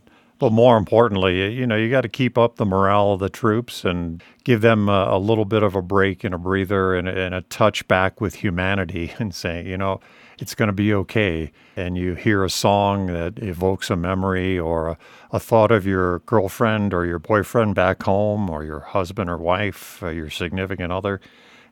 But 0.41 0.53
more 0.53 0.75
importantly, 0.75 1.53
you 1.53 1.67
know, 1.67 1.75
you 1.75 1.91
got 1.91 2.01
to 2.01 2.09
keep 2.09 2.35
up 2.35 2.55
the 2.55 2.65
morale 2.65 3.11
of 3.11 3.19
the 3.19 3.29
troops 3.29 3.85
and 3.85 4.23
give 4.43 4.61
them 4.61 4.89
a, 4.89 5.09
a 5.11 5.19
little 5.19 5.45
bit 5.45 5.61
of 5.61 5.75
a 5.75 5.83
break 5.83 6.23
and 6.23 6.33
a 6.33 6.39
breather 6.39 6.95
and, 6.95 7.07
and 7.07 7.35
a 7.35 7.41
touch 7.41 7.87
back 7.87 8.19
with 8.19 8.33
humanity 8.33 9.13
and 9.19 9.35
say, 9.35 9.63
you 9.63 9.77
know, 9.77 9.99
it's 10.39 10.55
going 10.55 10.65
to 10.65 10.73
be 10.73 10.95
okay. 10.95 11.51
And 11.75 11.95
you 11.95 12.15
hear 12.15 12.43
a 12.43 12.49
song 12.49 13.05
that 13.13 13.37
evokes 13.37 13.91
a 13.91 13.95
memory 13.95 14.57
or 14.57 14.87
a, 14.87 14.97
a, 15.29 15.39
thought 15.39 15.71
of 15.71 15.85
your 15.85 16.21
girlfriend 16.21 16.91
or 16.91 17.05
your 17.05 17.19
boyfriend 17.19 17.75
back 17.75 18.01
home 18.01 18.49
or 18.49 18.63
your 18.63 18.79
husband 18.79 19.29
or 19.29 19.37
wife, 19.37 20.01
or 20.01 20.11
your 20.11 20.31
significant 20.31 20.91
other. 20.91 21.21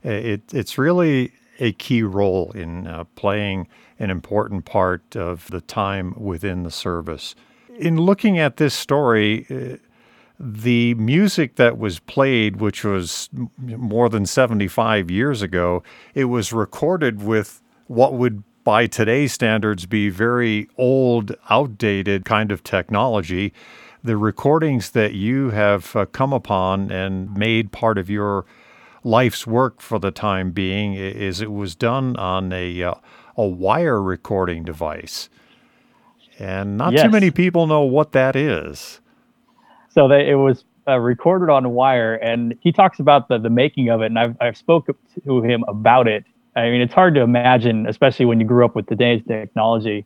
It, 0.03 0.53
it's 0.53 0.77
really 0.77 1.33
a 1.57 1.71
key 1.71 2.03
role 2.03 2.51
in 2.51 2.85
uh, 2.85 3.05
playing 3.15 3.67
an 3.97 4.11
important 4.11 4.65
part 4.65 5.15
of 5.15 5.49
the 5.49 5.59
time 5.59 6.13
within 6.15 6.61
the 6.61 6.71
service 6.71 7.33
in 7.79 7.97
looking 7.97 8.37
at 8.37 8.57
this 8.57 8.73
story, 8.73 9.45
uh, 9.49 9.77
the 10.39 10.93
music 10.95 11.55
that 11.55 11.77
was 11.77 11.99
played, 11.99 12.57
which 12.57 12.83
was 12.83 13.29
more 13.57 14.09
than 14.09 14.25
75 14.25 15.09
years 15.09 15.41
ago, 15.41 15.83
it 16.13 16.25
was 16.25 16.53
recorded 16.53 17.23
with 17.23 17.61
what 17.87 18.13
would, 18.13 18.43
by 18.63 18.85
today's 18.85 19.33
standards, 19.33 19.85
be 19.85 20.09
very 20.09 20.67
old, 20.77 21.35
outdated 21.49 22.25
kind 22.25 22.51
of 22.51 22.63
technology. 22.63 23.53
The 24.03 24.17
recordings 24.17 24.91
that 24.91 25.13
you 25.13 25.49
have 25.49 25.95
uh, 25.95 26.05
come 26.05 26.33
upon 26.33 26.91
and 26.91 27.35
made 27.35 27.71
part 27.71 27.97
of 27.97 28.09
your 28.09 28.45
life's 29.03 29.47
work 29.47 29.81
for 29.81 29.99
the 29.99 30.11
time 30.11 30.51
being 30.51 30.93
is 30.93 31.41
it 31.41 31.51
was 31.51 31.75
done 31.75 32.15
on 32.17 32.51
a, 32.53 32.83
uh, 32.83 32.93
a 33.35 33.45
wire 33.45 34.01
recording 34.01 34.63
device 34.63 35.29
and 36.39 36.77
not 36.77 36.93
yes. 36.93 37.03
too 37.03 37.09
many 37.09 37.31
people 37.31 37.67
know 37.67 37.81
what 37.81 38.13
that 38.13 38.35
is. 38.35 39.01
So 39.89 40.07
they, 40.07 40.29
it 40.29 40.35
was 40.35 40.63
uh, 40.87 40.97
recorded 40.97 41.51
on 41.51 41.69
wire, 41.71 42.15
and 42.15 42.55
he 42.61 42.71
talks 42.71 42.99
about 42.99 43.27
the 43.27 43.37
the 43.37 43.49
making 43.49 43.89
of 43.89 44.01
it, 44.01 44.07
and 44.07 44.17
I've 44.17 44.35
I've 44.39 44.57
spoken 44.57 44.95
to 45.25 45.41
him 45.41 45.63
about 45.67 46.07
it. 46.07 46.25
I 46.55 46.69
mean, 46.69 46.81
it's 46.81 46.93
hard 46.93 47.15
to 47.15 47.21
imagine, 47.21 47.87
especially 47.87 48.25
when 48.25 48.39
you 48.39 48.45
grew 48.45 48.65
up 48.65 48.75
with 48.75 48.87
today's 48.87 49.21
technology. 49.27 50.05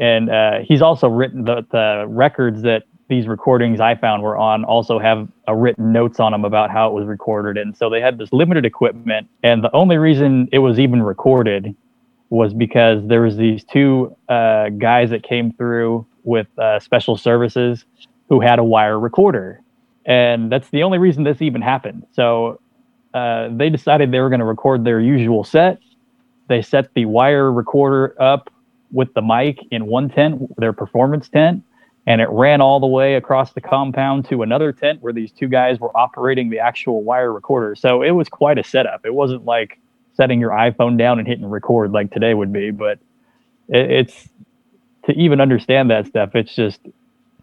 And 0.00 0.30
uh, 0.30 0.58
he's 0.62 0.82
also 0.82 1.08
written 1.08 1.44
the 1.44 1.66
the 1.70 2.04
records 2.06 2.62
that 2.62 2.84
these 3.08 3.26
recordings 3.26 3.80
I 3.80 3.94
found 3.94 4.22
were 4.22 4.36
on 4.36 4.64
also 4.64 4.98
have 4.98 5.28
a 5.46 5.54
written 5.54 5.92
notes 5.92 6.18
on 6.18 6.32
them 6.32 6.44
about 6.44 6.70
how 6.70 6.88
it 6.88 6.92
was 6.92 7.06
recorded. 7.06 7.56
And 7.56 7.76
so 7.76 7.88
they 7.88 8.00
had 8.00 8.18
this 8.18 8.32
limited 8.32 8.64
equipment. 8.64 9.28
And 9.42 9.62
the 9.62 9.74
only 9.74 9.96
reason 9.96 10.48
it 10.50 10.58
was 10.58 10.78
even 10.78 11.02
recorded 11.02 11.74
was 12.30 12.52
because 12.52 13.06
there 13.06 13.22
was 13.22 13.36
these 13.36 13.64
two 13.64 14.16
uh, 14.28 14.68
guys 14.70 15.10
that 15.10 15.22
came 15.22 15.52
through 15.52 16.06
with 16.24 16.46
uh, 16.58 16.80
special 16.80 17.16
services 17.16 17.84
who 18.28 18.40
had 18.40 18.58
a 18.58 18.64
wire 18.64 18.98
recorder, 18.98 19.60
and 20.04 20.50
that's 20.50 20.68
the 20.70 20.82
only 20.82 20.98
reason 20.98 21.24
this 21.24 21.40
even 21.40 21.62
happened. 21.62 22.04
So 22.12 22.60
uh, 23.14 23.48
they 23.52 23.70
decided 23.70 24.10
they 24.10 24.20
were 24.20 24.28
going 24.28 24.40
to 24.40 24.46
record 24.46 24.84
their 24.84 25.00
usual 25.00 25.44
set. 25.44 25.78
They 26.48 26.62
set 26.62 26.92
the 26.94 27.04
wire 27.06 27.52
recorder 27.52 28.20
up 28.20 28.50
with 28.92 29.12
the 29.14 29.22
mic 29.22 29.58
in 29.70 29.86
one 29.86 30.08
tent, 30.08 30.54
their 30.58 30.72
performance 30.72 31.28
tent, 31.28 31.62
and 32.06 32.20
it 32.20 32.28
ran 32.30 32.60
all 32.60 32.78
the 32.80 32.86
way 32.86 33.14
across 33.14 33.52
the 33.52 33.60
compound 33.60 34.28
to 34.28 34.42
another 34.42 34.72
tent 34.72 35.02
where 35.02 35.12
these 35.12 35.32
two 35.32 35.48
guys 35.48 35.80
were 35.80 35.96
operating 35.96 36.50
the 36.50 36.58
actual 36.58 37.02
wire 37.02 37.32
recorder. 37.32 37.74
So 37.74 38.02
it 38.02 38.12
was 38.12 38.28
quite 38.28 38.58
a 38.58 38.64
setup. 38.64 39.04
It 39.04 39.14
wasn't 39.14 39.44
like 39.44 39.78
setting 40.16 40.40
your 40.40 40.50
iPhone 40.50 40.98
down 40.98 41.18
and 41.18 41.28
hitting 41.28 41.46
record 41.46 41.92
like 41.92 42.10
today 42.10 42.34
would 42.34 42.52
be. 42.52 42.70
But 42.70 42.98
it, 43.68 43.90
it's 43.90 44.28
to 45.06 45.12
even 45.12 45.40
understand 45.40 45.90
that 45.90 46.06
stuff, 46.06 46.34
it's 46.34 46.54
just 46.54 46.80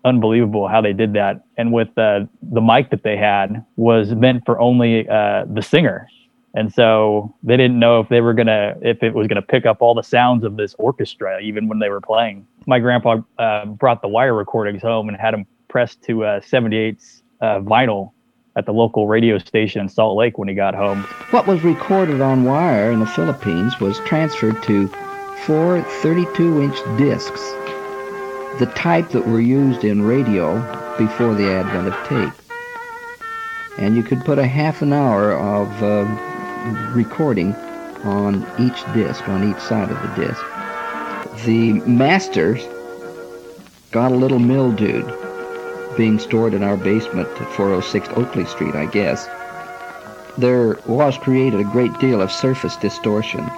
unbelievable 0.06 0.68
how 0.68 0.82
they 0.82 0.94
did 0.94 1.14
that. 1.14 1.44
And 1.58 1.72
with 1.72 1.98
uh, 1.98 2.26
the 2.42 2.62
mic 2.62 2.90
that 2.90 3.04
they 3.04 3.18
had 3.18 3.66
was 3.78 4.12
meant 4.12 4.46
for 4.46 4.60
only 4.60 5.08
uh, 5.08 5.46
the 5.48 5.62
singer. 5.62 6.08
And 6.56 6.72
so 6.72 7.34
they 7.42 7.58
didn't 7.58 7.80
know 7.80 8.00
if 8.00 8.10
they 8.10 8.22
were 8.22 8.34
gonna, 8.34 8.76
if 8.82 9.02
it 9.02 9.14
was 9.14 9.28
gonna 9.28 9.42
pick 9.42 9.66
up 9.66 9.82
all 9.82 9.96
the 9.96 10.04
sounds 10.04 10.44
of 10.44 10.58
this 10.58 10.76
orchestra, 10.78 11.42
even 11.42 11.68
when 11.68 11.80
they 11.80 11.90
were 11.90 12.02
playing. 12.02 12.46
My 12.68 12.80
grandpa 12.80 13.22
uh, 13.40 13.66
brought 13.66 14.02
the 14.02 14.08
wire 14.08 14.34
recordings 14.34 14.82
home 14.82 15.10
and 15.10 15.18
had 15.18 15.34
them 15.34 15.46
pressed 15.68 16.04
to 16.04 16.24
uh, 16.24 16.40
78's 16.42 17.24
uh, 17.42 17.60
vinyl 17.60 18.13
at 18.56 18.66
the 18.66 18.74
local 18.74 19.08
radio 19.08 19.38
station 19.38 19.82
in 19.82 19.90
Salt 19.90 20.18
Lake 20.18 20.38
when 20.38 20.48
he 20.48 20.54
got 20.54 20.76
home. 20.76 21.04
What 21.32 21.48
was 21.48 21.64
recorded 21.64 22.22
on 22.22 22.44
wire 22.44 22.92
in 22.92 23.00
the 23.00 23.06
Philippines 23.06 23.80
was 23.80 24.00
transferred 24.02 24.62
to 24.64 24.88
four 25.46 25.82
32-inch 26.02 26.98
discs, 26.98 27.42
the 28.60 28.72
type 28.76 29.10
that 29.10 29.28
were 29.28 29.42
used 29.42 29.84
in 29.84 30.04
radio 30.04 30.56
before 30.98 31.34
the 31.34 31.50
advent 31.52 31.88
of 31.88 32.08
tape. 32.08 32.34
And 33.80 33.96
you 33.96 34.04
could 34.04 34.24
put 34.24 34.38
a 34.38 34.46
half 34.46 34.84
an 34.84 34.94
hour 34.94 35.34
of 35.34 35.84
uh, 35.84 36.06
recording 36.94 37.56
on 38.04 38.46
each 38.60 38.84
disc, 38.94 39.28
on 39.28 39.50
each 39.50 39.60
side 39.60 39.90
of 39.90 40.00
the 40.02 40.26
disc. 40.26 41.46
The 41.46 41.74
masters 41.90 42.64
got 43.92 44.12
a 44.12 44.16
little 44.16 44.40
mildewed 44.40 45.23
being 45.98 46.20
stored 46.20 46.54
in 46.54 46.64
our 46.64 46.78
basement 46.78 47.28
at 47.40 47.54
406 47.54 48.10
Oakley 48.10 48.46
Street, 48.46 48.76
I 48.76 48.86
guess, 48.86 49.28
there 50.38 50.80
was 50.86 51.18
created 51.18 51.60
a 51.60 51.64
great 51.64 51.98
deal 52.00 52.22
of 52.22 52.32
surface 52.32 52.76
distortion. 52.78 53.50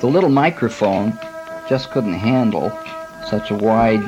The 0.00 0.06
little 0.06 0.30
microphone 0.30 1.18
just 1.68 1.90
couldn't 1.90 2.14
handle 2.14 2.70
such 3.28 3.50
a 3.50 3.54
wide 3.54 4.02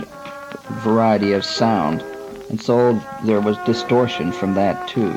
variety 0.82 1.32
of 1.32 1.44
sound, 1.44 2.02
and 2.50 2.60
so 2.60 3.00
there 3.24 3.40
was 3.40 3.56
distortion 3.58 4.32
from 4.32 4.54
that 4.54 4.88
too. 4.88 5.12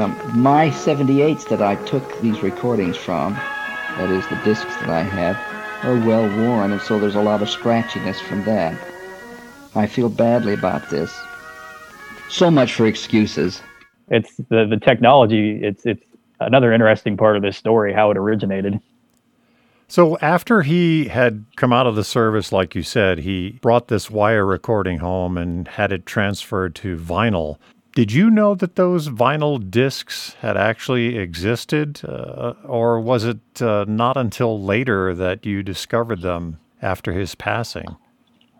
Um, 0.00 0.16
my 0.34 0.70
78s 0.70 1.48
that 1.48 1.62
I 1.62 1.76
took 1.84 2.20
these 2.20 2.42
recordings 2.42 2.96
from, 2.96 3.34
that 3.34 4.10
is 4.10 4.26
the 4.28 4.40
discs 4.44 4.76
that 4.76 4.90
I 4.90 5.02
have, 5.02 5.36
are 5.84 5.98
well 6.06 6.28
worn, 6.38 6.72
and 6.72 6.80
so 6.80 6.98
there's 6.98 7.14
a 7.14 7.22
lot 7.22 7.42
of 7.42 7.48
scratchiness 7.48 8.20
from 8.20 8.44
that. 8.44 8.76
I 9.78 9.86
feel 9.86 10.08
badly 10.08 10.54
about 10.54 10.90
this. 10.90 11.16
So 12.28 12.50
much 12.50 12.74
for 12.74 12.86
excuses. 12.86 13.62
It's 14.08 14.36
the, 14.48 14.66
the 14.66 14.76
technology, 14.76 15.60
it's 15.62 15.86
it's 15.86 16.04
another 16.40 16.72
interesting 16.72 17.16
part 17.16 17.36
of 17.36 17.42
this 17.42 17.56
story, 17.56 17.92
how 17.92 18.10
it 18.10 18.16
originated. 18.16 18.80
So 19.86 20.18
after 20.18 20.62
he 20.62 21.06
had 21.06 21.46
come 21.56 21.72
out 21.72 21.86
of 21.86 21.94
the 21.94 22.04
service, 22.04 22.52
like 22.52 22.74
you 22.74 22.82
said, 22.82 23.20
he 23.20 23.58
brought 23.62 23.88
this 23.88 24.10
wire 24.10 24.44
recording 24.44 24.98
home 24.98 25.38
and 25.38 25.66
had 25.66 25.92
it 25.92 26.04
transferred 26.04 26.74
to 26.76 26.96
vinyl. 26.98 27.56
Did 27.94 28.12
you 28.12 28.30
know 28.30 28.54
that 28.56 28.76
those 28.76 29.08
vinyl 29.08 29.58
discs 29.70 30.34
had 30.40 30.56
actually 30.56 31.16
existed, 31.16 32.00
uh, 32.04 32.54
or 32.64 33.00
was 33.00 33.24
it 33.24 33.62
uh, 33.62 33.86
not 33.88 34.16
until 34.16 34.60
later 34.62 35.14
that 35.14 35.46
you 35.46 35.62
discovered 35.62 36.20
them 36.20 36.58
after 36.82 37.12
his 37.12 37.34
passing? 37.34 37.96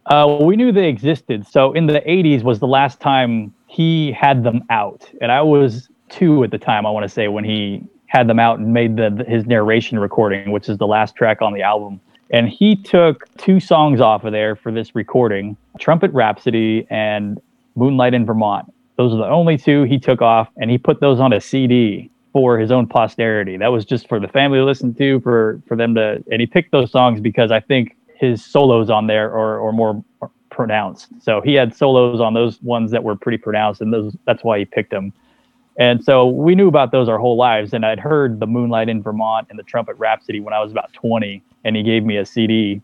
Uh, 0.08 0.38
we 0.40 0.56
knew 0.56 0.72
they 0.72 0.88
existed. 0.88 1.46
So 1.46 1.72
in 1.72 1.86
the 1.86 2.00
80s 2.00 2.42
was 2.42 2.58
the 2.58 2.66
last 2.66 2.98
time 2.98 3.52
he 3.66 4.10
had 4.12 4.42
them 4.42 4.64
out. 4.70 5.08
And 5.20 5.30
I 5.30 5.42
was 5.42 5.88
two 6.08 6.42
at 6.44 6.50
the 6.50 6.58
time, 6.58 6.86
I 6.86 6.90
want 6.90 7.04
to 7.04 7.08
say, 7.08 7.28
when 7.28 7.44
he 7.44 7.84
had 8.06 8.26
them 8.26 8.38
out 8.38 8.58
and 8.58 8.72
made 8.72 8.96
the, 8.96 9.24
his 9.28 9.44
narration 9.46 9.98
recording, 9.98 10.50
which 10.50 10.68
is 10.68 10.78
the 10.78 10.86
last 10.86 11.14
track 11.14 11.42
on 11.42 11.52
the 11.52 11.60
album. 11.60 12.00
And 12.30 12.48
he 12.48 12.74
took 12.74 13.24
two 13.36 13.60
songs 13.60 14.00
off 14.00 14.24
of 14.24 14.32
there 14.32 14.56
for 14.56 14.72
this 14.72 14.94
recording 14.94 15.56
Trumpet 15.78 16.10
Rhapsody 16.12 16.86
and 16.88 17.40
Moonlight 17.76 18.14
in 18.14 18.24
Vermont. 18.24 18.72
Those 18.96 19.12
are 19.12 19.18
the 19.18 19.28
only 19.28 19.58
two 19.58 19.84
he 19.84 19.98
took 19.98 20.22
off, 20.22 20.48
and 20.56 20.70
he 20.70 20.78
put 20.78 21.00
those 21.00 21.20
on 21.20 21.32
a 21.32 21.40
CD 21.40 22.10
for 22.32 22.58
his 22.58 22.70
own 22.70 22.86
posterity. 22.86 23.56
That 23.56 23.68
was 23.68 23.84
just 23.84 24.08
for 24.08 24.18
the 24.18 24.28
family 24.28 24.58
to 24.58 24.64
listen 24.64 24.94
to, 24.94 25.20
for 25.20 25.62
for 25.68 25.76
them 25.76 25.94
to. 25.94 26.22
And 26.30 26.40
he 26.40 26.46
picked 26.46 26.72
those 26.72 26.90
songs 26.90 27.20
because 27.20 27.50
I 27.50 27.60
think 27.60 27.96
his 28.18 28.44
solos 28.44 28.90
on 28.90 29.06
there 29.06 29.30
or 29.30 29.58
or 29.58 29.72
more 29.72 30.02
pronounced. 30.50 31.08
So 31.22 31.40
he 31.40 31.54
had 31.54 31.74
solos 31.74 32.20
on 32.20 32.34
those 32.34 32.60
ones 32.62 32.90
that 32.90 33.04
were 33.04 33.16
pretty 33.16 33.38
pronounced, 33.38 33.80
and 33.80 33.92
those 33.92 34.16
that's 34.24 34.42
why 34.42 34.58
he 34.58 34.64
picked 34.64 34.90
them. 34.90 35.12
And 35.78 36.02
so 36.02 36.26
we 36.26 36.56
knew 36.56 36.66
about 36.66 36.90
those 36.90 37.08
our 37.08 37.18
whole 37.18 37.36
lives. 37.36 37.72
And 37.72 37.86
I'd 37.86 38.00
heard 38.00 38.40
the 38.40 38.46
Moonlight 38.46 38.88
in 38.88 39.00
Vermont 39.00 39.46
and 39.48 39.58
the 39.58 39.62
Trumpet 39.62 39.94
Rhapsody 39.96 40.40
when 40.40 40.52
I 40.52 40.60
was 40.60 40.72
about 40.72 40.92
20, 40.92 41.40
and 41.64 41.76
he 41.76 41.84
gave 41.84 42.04
me 42.04 42.16
a 42.16 42.26
CD. 42.26 42.82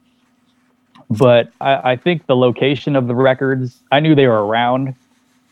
But 1.10 1.50
I, 1.60 1.92
I 1.92 1.96
think 1.96 2.26
the 2.26 2.36
location 2.36 2.94
of 2.94 3.08
the 3.08 3.14
records, 3.16 3.82
I 3.90 3.98
knew 3.98 4.14
they 4.14 4.28
were 4.28 4.46
around, 4.46 4.94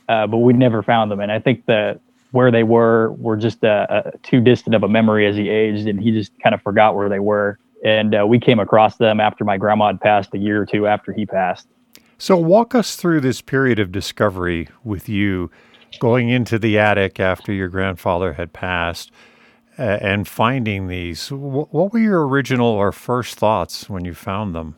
uh, 0.08 0.28
but 0.28 0.38
we 0.38 0.52
never 0.52 0.84
found 0.84 1.10
them. 1.10 1.18
And 1.18 1.32
I 1.32 1.40
think 1.40 1.66
that 1.66 2.00
where 2.30 2.52
they 2.52 2.62
were 2.62 3.10
were 3.12 3.36
just 3.36 3.64
uh, 3.64 4.02
too 4.22 4.40
distant 4.40 4.76
of 4.76 4.84
a 4.84 4.88
memory 4.88 5.26
as 5.26 5.36
he 5.36 5.48
aged, 5.48 5.88
and 5.88 6.00
he 6.00 6.12
just 6.12 6.32
kind 6.40 6.54
of 6.54 6.62
forgot 6.62 6.94
where 6.94 7.08
they 7.08 7.18
were 7.18 7.58
and 7.82 8.14
uh, 8.14 8.26
we 8.26 8.38
came 8.38 8.60
across 8.60 8.96
them 8.96 9.20
after 9.20 9.44
my 9.44 9.56
grandma 9.56 9.88
had 9.88 10.00
passed 10.00 10.30
a 10.34 10.38
year 10.38 10.62
or 10.62 10.66
two 10.66 10.86
after 10.86 11.12
he 11.12 11.26
passed. 11.26 11.68
So, 12.18 12.36
walk 12.36 12.74
us 12.74 12.94
through 12.94 13.20
this 13.20 13.40
period 13.40 13.80
of 13.80 13.90
discovery 13.90 14.68
with 14.84 15.08
you 15.08 15.50
going 15.98 16.28
into 16.28 16.58
the 16.58 16.78
attic 16.78 17.18
after 17.18 17.52
your 17.52 17.68
grandfather 17.68 18.34
had 18.34 18.52
passed 18.52 19.10
uh, 19.78 19.98
and 20.00 20.28
finding 20.28 20.88
these. 20.88 21.28
W- 21.28 21.66
what 21.70 21.92
were 21.92 21.98
your 21.98 22.26
original 22.26 22.66
or 22.66 22.92
first 22.92 23.34
thoughts 23.36 23.88
when 23.88 24.04
you 24.04 24.14
found 24.14 24.54
them? 24.54 24.76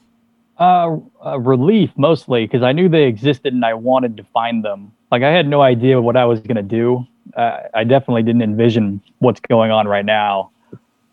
Uh, 0.57 0.97
uh 1.27 1.39
relief 1.41 1.91
mostly 1.97 2.47
because 2.47 2.63
I 2.63 2.71
knew 2.71 2.89
they 2.89 3.05
existed 3.05 3.53
and 3.53 3.65
I 3.65 3.75
wanted 3.75 4.17
to 4.19 4.25
find 4.33 4.65
them. 4.65 4.93
Like 5.11 5.23
I 5.23 5.31
had 5.31 5.49
no 5.49 5.63
idea 5.63 6.01
what 6.01 6.17
I 6.17 6.25
was 6.25 6.41
gonna 6.41 6.63
do. 6.63 7.05
Uh, 7.37 7.59
I 7.75 7.83
definitely 7.83 8.23
didn't 8.23 8.43
envision 8.43 9.03
what's 9.19 9.41
going 9.41 9.73
on 9.73 9.89
right 9.89 10.05
now, 10.05 10.53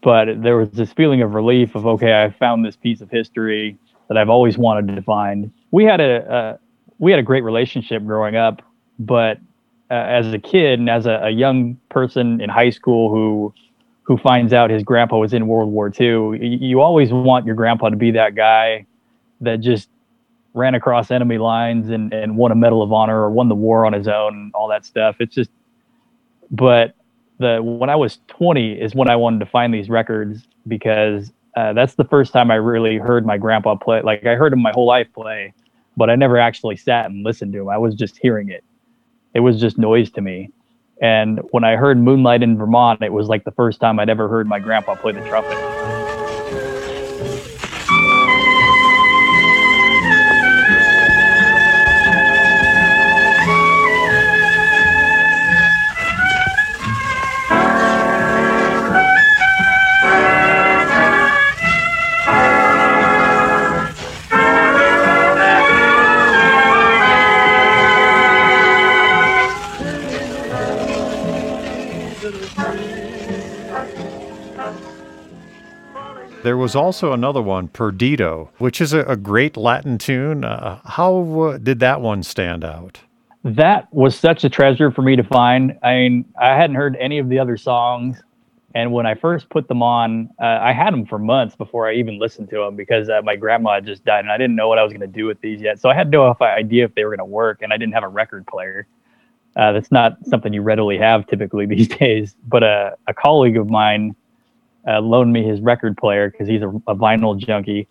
but 0.01 0.41
there 0.41 0.57
was 0.57 0.69
this 0.71 0.91
feeling 0.93 1.21
of 1.21 1.33
relief 1.33 1.75
of 1.75 1.85
okay, 1.85 2.23
I 2.23 2.31
found 2.31 2.65
this 2.65 2.75
piece 2.75 3.01
of 3.01 3.09
history 3.09 3.77
that 4.07 4.17
I've 4.17 4.29
always 4.29 4.57
wanted 4.57 4.95
to 4.95 5.01
find. 5.01 5.51
We 5.71 5.85
had 5.85 6.01
a, 6.01 6.33
a 6.33 6.59
we 6.99 7.11
had 7.11 7.19
a 7.19 7.23
great 7.23 7.43
relationship 7.43 8.05
growing 8.05 8.35
up, 8.35 8.61
but 8.99 9.37
uh, 9.89 9.93
as 9.93 10.33
a 10.33 10.39
kid 10.39 10.79
and 10.79 10.89
as 10.89 11.05
a, 11.05 11.21
a, 11.23 11.29
young 11.29 11.77
person 11.89 12.39
in 12.39 12.49
high 12.49 12.69
school 12.69 13.09
who 13.09 13.53
who 14.03 14.17
finds 14.17 14.53
out 14.53 14.69
his 14.69 14.83
grandpa 14.83 15.17
was 15.17 15.33
in 15.33 15.47
World 15.47 15.71
War 15.71 15.91
II, 15.99 16.07
you, 16.07 16.37
you 16.39 16.81
always 16.81 17.11
want 17.11 17.45
your 17.45 17.55
grandpa 17.55 17.89
to 17.89 17.95
be 17.95 18.11
that 18.11 18.35
guy 18.35 18.85
that 19.41 19.59
just 19.59 19.89
ran 20.53 20.75
across 20.75 21.11
enemy 21.11 21.37
lines 21.37 21.89
and, 21.89 22.13
and 22.13 22.35
won 22.35 22.51
a 22.51 22.55
Medal 22.55 22.81
of 22.81 22.91
Honor 22.91 23.21
or 23.21 23.29
won 23.29 23.47
the 23.47 23.55
war 23.55 23.85
on 23.85 23.93
his 23.93 24.07
own 24.07 24.33
and 24.33 24.53
all 24.53 24.67
that 24.67 24.85
stuff. 24.85 25.15
It's 25.19 25.33
just, 25.33 25.49
but 26.49 26.95
the 27.41 27.61
when 27.61 27.89
I 27.89 27.95
was 27.95 28.19
20 28.27 28.73
is 28.73 28.95
when 28.95 29.09
I 29.09 29.15
wanted 29.15 29.39
to 29.39 29.45
find 29.45 29.73
these 29.73 29.89
records 29.89 30.47
because 30.67 31.31
uh, 31.57 31.73
that's 31.73 31.95
the 31.95 32.05
first 32.05 32.31
time 32.31 32.49
I 32.49 32.55
really 32.55 32.97
heard 32.97 33.25
my 33.25 33.37
grandpa 33.37 33.75
play. 33.75 34.01
Like 34.01 34.25
I 34.25 34.35
heard 34.35 34.53
him 34.53 34.61
my 34.61 34.71
whole 34.71 34.87
life 34.87 35.07
play, 35.13 35.53
but 35.97 36.09
I 36.09 36.15
never 36.15 36.37
actually 36.37 36.77
sat 36.77 37.07
and 37.07 37.23
listened 37.23 37.53
to 37.53 37.59
him. 37.59 37.69
I 37.69 37.77
was 37.77 37.95
just 37.95 38.17
hearing 38.17 38.49
it 38.49 38.63
it 39.33 39.39
was 39.39 39.59
just 39.59 39.77
noise 39.77 40.11
to 40.11 40.21
me. 40.21 40.49
And 41.01 41.39
when 41.51 41.63
I 41.63 41.75
heard 41.75 41.97
Moonlight 41.97 42.43
in 42.43 42.57
Vermont, 42.57 43.01
it 43.01 43.13
was 43.13 43.27
like 43.27 43.43
the 43.43 43.51
first 43.51 43.79
time 43.79 43.99
I'd 43.99 44.09
ever 44.09 44.27
heard 44.27 44.47
my 44.47 44.59
grandpa 44.59 44.95
play 44.95 45.13
the 45.13 45.27
trumpet. 45.27 46.00
There 76.43 76.57
was 76.57 76.75
also 76.75 77.13
another 77.13 77.41
one, 77.41 77.67
Perdido, 77.67 78.49
which 78.57 78.81
is 78.81 78.93
a, 78.93 79.01
a 79.01 79.15
great 79.15 79.55
Latin 79.55 79.97
tune. 79.97 80.43
Uh, 80.43 80.79
how 80.85 81.41
uh, 81.41 81.57
did 81.57 81.79
that 81.81 82.01
one 82.01 82.23
stand 82.23 82.63
out? 82.63 82.99
That 83.43 83.91
was 83.93 84.17
such 84.17 84.43
a 84.43 84.49
treasure 84.49 84.91
for 84.91 85.03
me 85.03 85.15
to 85.15 85.23
find. 85.23 85.77
I 85.83 85.93
mean, 85.93 86.25
I 86.39 86.55
hadn't 86.55 86.75
heard 86.75 86.97
any 86.99 87.19
of 87.19 87.29
the 87.29 87.37
other 87.37 87.57
songs. 87.57 88.21
And 88.73 88.91
when 88.91 89.05
I 89.05 89.15
first 89.15 89.49
put 89.49 89.67
them 89.67 89.83
on, 89.83 90.29
uh, 90.41 90.59
I 90.61 90.73
had 90.73 90.93
them 90.93 91.05
for 91.05 91.19
months 91.19 91.55
before 91.55 91.89
I 91.89 91.93
even 91.95 92.17
listened 92.17 92.49
to 92.51 92.57
them 92.57 92.75
because 92.75 93.09
uh, 93.09 93.21
my 93.23 93.35
grandma 93.35 93.75
had 93.75 93.85
just 93.85 94.05
died 94.05 94.21
and 94.21 94.31
I 94.31 94.37
didn't 94.37 94.55
know 94.55 94.67
what 94.67 94.79
I 94.79 94.83
was 94.83 94.93
going 94.93 95.01
to 95.01 95.07
do 95.07 95.25
with 95.25 95.41
these 95.41 95.61
yet. 95.61 95.79
So 95.79 95.89
I 95.89 95.93
had 95.93 96.09
no 96.09 96.35
idea 96.41 96.85
if 96.85 96.95
they 96.95 97.03
were 97.03 97.09
going 97.09 97.19
to 97.19 97.25
work 97.25 97.61
and 97.61 97.73
I 97.73 97.77
didn't 97.77 97.93
have 97.93 98.03
a 98.03 98.07
record 98.07 98.47
player. 98.47 98.87
Uh, 99.57 99.73
that's 99.73 99.91
not 99.91 100.13
something 100.25 100.53
you 100.53 100.61
readily 100.61 100.97
have 100.97 101.27
typically 101.27 101.65
these 101.67 101.89
days. 101.89 102.35
But 102.47 102.63
a, 102.63 102.97
a 103.07 103.13
colleague 103.13 103.57
of 103.57 103.69
mine 103.69 104.15
uh, 104.87 104.99
loaned 104.99 105.33
me 105.33 105.43
his 105.43 105.59
record 105.61 105.97
player 105.97 106.29
because 106.29 106.47
he's 106.47 106.61
a, 106.61 106.69
a, 106.87 106.95
vinyl 106.95 107.37
junkie. 107.37 107.87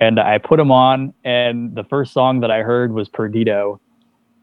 And 0.00 0.18
I 0.18 0.38
put 0.38 0.58
him 0.58 0.70
on, 0.70 1.14
and 1.24 1.74
the 1.74 1.84
first 1.84 2.12
song 2.12 2.40
that 2.40 2.50
I 2.50 2.62
heard 2.62 2.92
was 2.92 3.08
Perdido, 3.08 3.80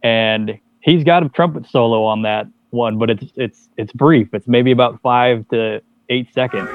and 0.01 0.57
he's 0.79 1.03
got 1.03 1.23
a 1.23 1.29
trumpet 1.29 1.67
solo 1.67 2.03
on 2.03 2.21
that 2.21 2.47
one, 2.69 2.97
but 2.97 3.09
it's 3.09 3.25
it's 3.35 3.69
it's 3.77 3.91
brief. 3.91 4.33
It's 4.33 4.47
maybe 4.47 4.71
about 4.71 5.01
five 5.01 5.47
to 5.49 5.81
eight 6.09 6.33
seconds. 6.33 6.69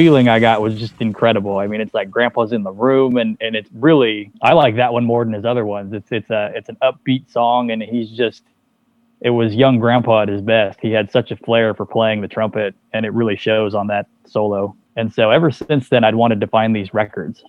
Feeling 0.00 0.30
I 0.30 0.38
got 0.40 0.62
was 0.62 0.78
just 0.78 0.94
incredible. 1.00 1.58
I 1.58 1.66
mean, 1.66 1.82
it's 1.82 1.92
like 1.92 2.10
Grandpa's 2.10 2.52
in 2.52 2.62
the 2.62 2.72
room, 2.72 3.18
and 3.18 3.36
and 3.42 3.54
it's 3.54 3.68
really 3.74 4.32
I 4.40 4.54
like 4.54 4.76
that 4.76 4.94
one 4.94 5.04
more 5.04 5.22
than 5.26 5.34
his 5.34 5.44
other 5.44 5.66
ones. 5.66 5.92
It's 5.92 6.10
it's 6.10 6.30
a 6.30 6.50
it's 6.54 6.70
an 6.70 6.78
upbeat 6.82 7.30
song, 7.30 7.70
and 7.70 7.82
he's 7.82 8.08
just 8.10 8.42
it 9.20 9.28
was 9.28 9.54
young 9.54 9.78
Grandpa 9.78 10.22
at 10.22 10.28
his 10.28 10.40
best. 10.40 10.78
He 10.80 10.90
had 10.90 11.12
such 11.12 11.30
a 11.30 11.36
flair 11.36 11.74
for 11.74 11.84
playing 11.84 12.22
the 12.22 12.28
trumpet, 12.28 12.74
and 12.94 13.04
it 13.04 13.12
really 13.12 13.36
shows 13.36 13.74
on 13.74 13.88
that 13.88 14.06
solo. 14.24 14.74
And 14.96 15.12
so 15.12 15.30
ever 15.30 15.50
since 15.50 15.90
then, 15.90 16.02
I'd 16.02 16.14
wanted 16.14 16.40
to 16.40 16.46
find 16.46 16.74
these 16.74 16.94
records. 16.94 17.44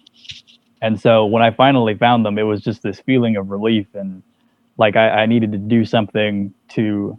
And 0.82 1.00
so 1.00 1.26
when 1.26 1.42
I 1.42 1.52
finally 1.52 1.96
found 1.96 2.26
them, 2.26 2.38
it 2.38 2.44
was 2.44 2.60
just 2.60 2.84
this 2.84 3.00
feeling 3.00 3.38
of 3.38 3.50
relief 3.50 3.88
and 3.94 4.22
like 4.78 4.98
I, 4.98 5.22
I 5.22 5.26
needed 5.26 5.54
to 5.54 5.58
do 5.58 5.86
something 5.86 6.54
to 6.70 7.18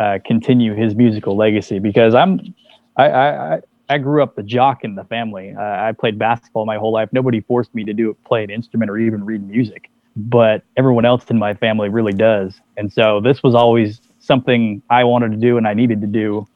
uh, 0.00 0.18
continue 0.24 0.74
his 0.74 0.96
musical 0.96 1.36
legacy 1.36 1.78
because 1.78 2.14
I'm 2.14 2.54
I, 2.96 3.10
I, 3.10 3.60
I 3.92 3.98
grew 3.98 4.22
up 4.22 4.34
the 4.34 4.42
jock 4.42 4.84
in 4.84 4.94
the 4.94 5.04
family. 5.04 5.54
Uh, 5.56 5.60
I 5.60 5.92
played 5.92 6.18
basketball 6.18 6.64
my 6.64 6.78
whole 6.78 6.92
life. 6.92 7.10
Nobody 7.12 7.40
forced 7.40 7.74
me 7.74 7.84
to 7.84 7.92
do 7.92 8.10
it, 8.10 8.24
play 8.24 8.42
an 8.42 8.50
instrument 8.50 8.90
or 8.90 8.98
even 8.98 9.24
read 9.24 9.46
music, 9.46 9.90
but 10.16 10.62
everyone 10.76 11.04
else 11.04 11.30
in 11.30 11.38
my 11.38 11.54
family 11.54 11.88
really 11.88 12.12
does. 12.12 12.60
And 12.76 12.92
so 12.92 13.20
this 13.20 13.42
was 13.42 13.54
always 13.54 14.00
something 14.18 14.82
I 14.88 15.04
wanted 15.04 15.32
to 15.32 15.36
do 15.36 15.58
and 15.58 15.68
I 15.68 15.74
needed 15.74 16.00
to 16.00 16.06
do 16.06 16.46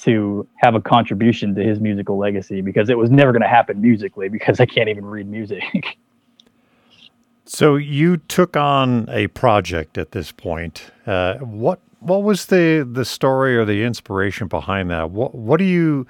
to 0.00 0.46
have 0.56 0.76
a 0.76 0.80
contribution 0.80 1.54
to 1.56 1.64
his 1.64 1.80
musical 1.80 2.16
legacy 2.16 2.60
because 2.60 2.88
it 2.88 2.96
was 2.96 3.10
never 3.10 3.32
going 3.32 3.42
to 3.42 3.48
happen 3.48 3.80
musically 3.80 4.28
because 4.28 4.60
I 4.60 4.66
can't 4.66 4.88
even 4.88 5.04
read 5.04 5.26
music. 5.26 5.64
so 7.44 7.74
you 7.74 8.18
took 8.18 8.56
on 8.56 9.08
a 9.10 9.26
project 9.28 9.98
at 9.98 10.12
this 10.12 10.30
point. 10.30 10.92
Uh, 11.06 11.34
what 11.38 11.80
what 12.00 12.22
was 12.22 12.46
the 12.46 12.88
the 12.88 13.04
story 13.04 13.56
or 13.56 13.64
the 13.64 13.82
inspiration 13.82 14.46
behind 14.46 14.90
that? 14.90 15.10
What 15.10 15.34
what 15.34 15.58
do 15.58 15.64
you 15.64 16.06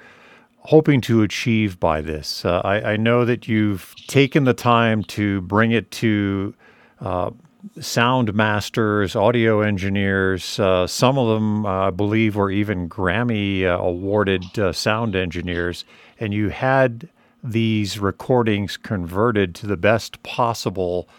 hoping 0.69 1.01
to 1.01 1.23
achieve 1.23 1.79
by 1.79 1.99
this? 1.99 2.45
Uh, 2.45 2.61
I, 2.63 2.91
I, 2.91 2.97
know 2.97 3.25
that 3.25 3.47
you've 3.47 3.95
taken 4.05 4.43
the 4.43 4.53
time 4.53 5.03
to 5.05 5.41
bring 5.41 5.71
it 5.71 5.89
to 5.89 6.53
uh, 7.01 7.31
sound 7.79 8.35
masters, 8.35 9.15
audio 9.15 9.61
engineers. 9.61 10.59
Uh, 10.59 10.85
some 10.85 11.17
of 11.17 11.27
them, 11.27 11.65
uh, 11.65 11.87
I 11.87 11.89
believe, 11.89 12.35
were 12.35 12.51
even 12.51 12.87
Grammy 12.87 13.63
uh, 13.63 13.79
awarded 13.79 14.59
uh, 14.59 14.71
sound 14.71 15.15
engineers. 15.15 15.85
And 16.19 16.35
you 16.35 16.49
had 16.49 17.09
these 17.43 17.97
recordings 17.97 18.77
converted 18.77 19.55
to 19.55 19.65
the 19.65 19.77
best 19.77 20.21
possible 20.21 21.09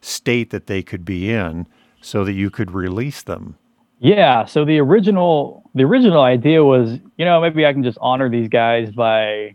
state 0.00 0.50
that 0.50 0.68
they 0.68 0.84
could 0.84 1.04
be 1.04 1.32
in 1.32 1.66
so 2.00 2.22
that 2.24 2.34
you 2.34 2.48
could 2.48 2.70
release 2.70 3.22
them. 3.22 3.56
Yeah. 4.00 4.46
So 4.46 4.64
the 4.64 4.78
original 4.78 5.70
the 5.74 5.84
original 5.84 6.22
idea 6.22 6.64
was, 6.64 6.98
you 7.16 7.24
know, 7.24 7.40
maybe 7.40 7.66
I 7.66 7.72
can 7.72 7.84
just 7.84 7.98
honor 8.00 8.28
these 8.28 8.48
guys 8.48 8.90
by 8.90 9.54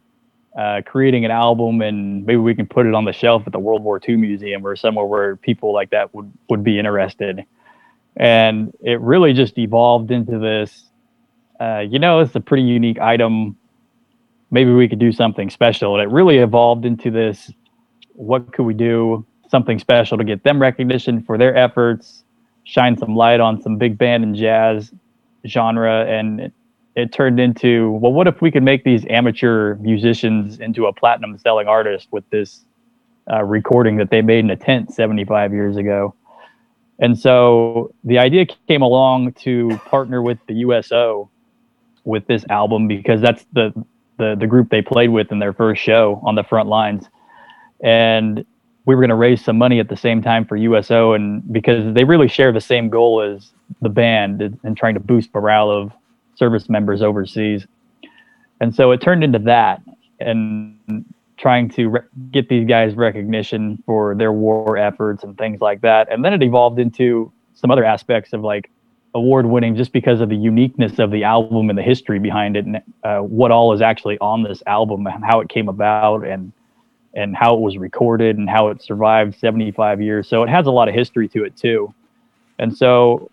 uh, 0.57 0.81
creating 0.85 1.25
an 1.25 1.31
album 1.31 1.81
and 1.81 2.25
maybe 2.25 2.37
we 2.37 2.55
can 2.55 2.67
put 2.67 2.85
it 2.85 2.93
on 2.93 3.05
the 3.05 3.11
shelf 3.11 3.43
at 3.47 3.51
the 3.51 3.59
World 3.59 3.83
War 3.83 3.99
II 4.07 4.15
Museum 4.17 4.65
or 4.65 4.75
somewhere 4.75 5.05
where 5.05 5.35
people 5.35 5.73
like 5.73 5.89
that 5.89 6.13
would 6.13 6.31
would 6.49 6.63
be 6.63 6.77
interested. 6.77 7.43
And 8.15 8.71
it 8.81 9.01
really 9.01 9.33
just 9.33 9.57
evolved 9.57 10.11
into 10.11 10.37
this. 10.37 10.89
Uh, 11.59 11.79
you 11.79 11.97
know, 11.97 12.19
it's 12.19 12.35
a 12.35 12.39
pretty 12.39 12.63
unique 12.63 12.99
item. 12.99 13.57
Maybe 14.51 14.71
we 14.71 14.87
could 14.87 14.99
do 14.99 15.11
something 15.11 15.49
special. 15.49 15.95
And 15.95 16.03
it 16.03 16.13
really 16.13 16.37
evolved 16.37 16.85
into 16.85 17.09
this. 17.09 17.51
What 18.13 18.53
could 18.53 18.63
we 18.63 18.75
do? 18.75 19.25
Something 19.49 19.79
special 19.79 20.19
to 20.19 20.23
get 20.23 20.43
them 20.43 20.61
recognition 20.61 21.23
for 21.23 21.37
their 21.37 21.55
efforts 21.57 22.24
shine 22.65 22.97
some 22.97 23.15
light 23.15 23.39
on 23.39 23.61
some 23.61 23.77
big 23.77 23.97
band 23.97 24.23
and 24.23 24.35
jazz 24.35 24.91
genre 25.47 26.05
and 26.05 26.41
it, 26.41 26.53
it, 26.95 27.13
turned 27.13 27.39
into 27.39 27.91
well 27.91 28.11
what 28.11 28.27
if 28.27 28.41
we 28.41 28.51
could 28.51 28.63
make 28.63 28.83
these 28.83 29.05
amateur 29.09 29.75
musicians 29.75 30.59
into 30.59 30.87
a 30.87 30.93
platinum 30.93 31.37
selling 31.37 31.67
artist 31.67 32.07
with 32.11 32.27
this 32.31 32.65
uh, 33.31 33.43
recording 33.43 33.97
that 33.97 34.09
they 34.09 34.21
made 34.21 34.39
in 34.39 34.49
a 34.49 34.55
tent 34.55 34.91
75 34.91 35.53
years 35.53 35.77
ago? 35.77 36.13
And 36.99 37.17
so 37.19 37.93
the 38.03 38.19
idea 38.19 38.45
came 38.67 38.81
along 38.81 39.33
to 39.33 39.77
partner 39.85 40.21
with 40.21 40.39
the 40.47 40.53
uso 40.53 41.29
with 42.05 42.25
this 42.27 42.45
album 42.49 42.87
because 42.87 43.21
that's 43.21 43.45
the 43.53 43.73
the, 44.17 44.35
the 44.39 44.47
group 44.47 44.69
they 44.69 44.81
played 44.81 45.09
with 45.09 45.31
in 45.31 45.39
their 45.39 45.53
first 45.53 45.81
show 45.81 46.21
on 46.23 46.35
the 46.35 46.43
front 46.43 46.69
lines. 46.69 47.05
And 47.81 48.45
we 48.85 48.95
were 48.95 49.01
going 49.01 49.09
to 49.09 49.15
raise 49.15 49.43
some 49.43 49.57
money 49.57 49.79
at 49.79 49.89
the 49.89 49.97
same 49.97 50.21
time 50.21 50.45
for 50.45 50.55
USO, 50.55 51.13
and 51.13 51.41
because 51.51 51.93
they 51.93 52.03
really 52.03 52.27
share 52.27 52.51
the 52.51 52.61
same 52.61 52.89
goal 52.89 53.21
as 53.21 53.51
the 53.81 53.89
band 53.89 54.41
and 54.41 54.77
trying 54.77 54.93
to 54.93 54.99
boost 54.99 55.33
morale 55.33 55.71
of 55.71 55.91
service 56.35 56.69
members 56.69 57.01
overseas. 57.01 57.65
And 58.61 58.73
so 58.73 58.91
it 58.91 59.01
turned 59.01 59.23
into 59.23 59.39
that, 59.39 59.81
and 60.19 61.05
trying 61.37 61.69
to 61.69 61.89
re- 61.89 62.01
get 62.31 62.47
these 62.49 62.67
guys 62.67 62.95
recognition 62.95 63.81
for 63.85 64.15
their 64.15 64.31
war 64.31 64.77
efforts 64.77 65.23
and 65.23 65.37
things 65.37 65.61
like 65.61 65.81
that. 65.81 66.11
And 66.11 66.23
then 66.23 66.33
it 66.33 66.41
evolved 66.41 66.79
into 66.79 67.31
some 67.53 67.71
other 67.71 67.83
aspects 67.83 68.33
of 68.33 68.41
like 68.41 68.69
award 69.13 69.45
winning 69.45 69.75
just 69.75 69.91
because 69.91 70.21
of 70.21 70.29
the 70.29 70.35
uniqueness 70.35 70.99
of 70.99 71.09
the 71.11 71.23
album 71.23 71.69
and 71.69 71.77
the 71.77 71.83
history 71.83 72.19
behind 72.19 72.57
it 72.57 72.65
and 72.65 72.81
uh, 73.03 73.19
what 73.19 73.49
all 73.49 73.73
is 73.73 73.81
actually 73.81 74.17
on 74.19 74.43
this 74.43 74.61
album 74.67 75.07
and 75.07 75.23
how 75.23 75.39
it 75.39 75.47
came 75.47 75.69
about 75.69 76.25
and 76.25 76.51
and 77.15 77.35
how 77.35 77.55
it 77.55 77.61
was 77.61 77.77
recorded 77.77 78.37
and 78.37 78.49
how 78.49 78.67
it 78.67 78.81
survived 78.81 79.35
75 79.39 80.01
years. 80.01 80.27
So 80.27 80.43
it 80.43 80.49
has 80.49 80.67
a 80.67 80.71
lot 80.71 80.89
of 80.89 80.93
history 80.93 81.27
to 81.29 81.45
it 81.45 81.55
too. 81.55 81.93
And 82.59 82.75
so 82.75 83.31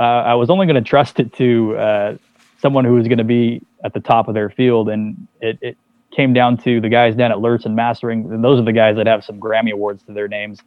uh, 0.00 0.02
I 0.02 0.34
was 0.34 0.50
only 0.50 0.66
going 0.66 0.82
to 0.82 0.88
trust 0.88 1.20
it 1.20 1.32
to 1.34 1.76
uh, 1.76 2.16
someone 2.58 2.84
who 2.84 2.94
was 2.94 3.06
going 3.06 3.18
to 3.18 3.24
be 3.24 3.62
at 3.84 3.92
the 3.92 4.00
top 4.00 4.28
of 4.28 4.34
their 4.34 4.50
field, 4.50 4.88
and 4.88 5.28
it, 5.40 5.58
it 5.60 5.76
came 6.10 6.32
down 6.32 6.56
to 6.58 6.80
the 6.80 6.88
guys 6.88 7.14
down 7.14 7.30
at 7.30 7.38
Lurssen 7.38 7.74
Mastering, 7.74 8.32
and 8.32 8.42
those 8.42 8.58
are 8.58 8.64
the 8.64 8.72
guys 8.72 8.96
that 8.96 9.06
have 9.06 9.24
some 9.24 9.40
Grammy 9.40 9.72
awards 9.72 10.02
to 10.04 10.12
their 10.12 10.28
names. 10.28 10.60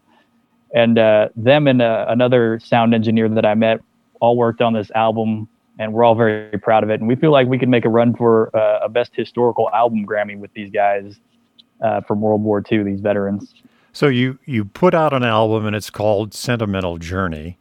And 0.74 0.98
uh, 0.98 1.30
them 1.36 1.68
and 1.68 1.82
uh, 1.82 2.06
another 2.10 2.60
sound 2.64 2.94
engineer 2.94 3.28
that 3.30 3.46
I 3.46 3.56
met 3.56 3.82
all 4.20 4.36
worked 4.36 4.62
on 4.62 4.74
this 4.74 4.92
album, 4.92 5.48
and 5.80 5.94
we're 5.94 6.04
all 6.04 6.16
very 6.16 6.58
proud 6.60 6.84
of 6.84 6.90
it. 6.90 7.00
And 7.00 7.08
we 7.08 7.16
feel 7.16 7.32
like 7.32 7.48
we 7.48 7.58
could 7.58 7.70
make 7.70 7.86
a 7.86 7.90
run 7.90 8.16
for 8.16 8.56
uh, 8.56 8.80
a 8.84 8.90
best 8.90 9.12
historical 9.16 9.70
album 9.72 10.06
Grammy 10.06 10.38
with 10.38 10.54
these 10.54 10.70
guys 10.70 11.20
uh, 11.82 12.02
from 12.02 12.22
World 12.22 12.44
War 12.44 12.64
II. 12.72 12.84
These 12.84 13.02
veterans. 13.02 13.54
So 13.94 14.08
you 14.08 14.38
you 14.46 14.66
put 14.66 14.94
out 14.94 15.14
an 15.14 15.24
album, 15.24 15.66
and 15.66 15.76
it's 15.76 15.90
called 15.90 16.34
Sentimental 16.34 16.98
Journey. 16.98 17.58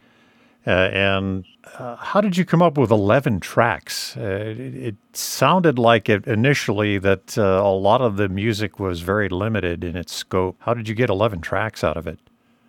Uh, 0.66 0.90
and 0.92 1.44
uh, 1.78 1.94
how 1.94 2.20
did 2.20 2.36
you 2.36 2.44
come 2.44 2.60
up 2.60 2.76
with 2.76 2.90
11 2.90 3.38
tracks? 3.38 4.16
Uh, 4.16 4.20
it, 4.20 4.74
it, 4.74 4.96
sounded 5.12 5.78
like 5.78 6.08
it 6.08 6.26
initially 6.26 6.98
that 6.98 7.38
uh, 7.38 7.42
a 7.42 7.72
lot 7.72 8.00
of 8.00 8.16
the 8.16 8.28
music 8.28 8.80
was 8.80 9.00
very 9.00 9.28
limited 9.28 9.84
in 9.84 9.96
its 9.96 10.12
scope. 10.12 10.56
How 10.58 10.74
did 10.74 10.88
you 10.88 10.94
get 10.94 11.08
11 11.08 11.40
tracks 11.40 11.84
out 11.84 11.96
of 11.96 12.08
it? 12.08 12.18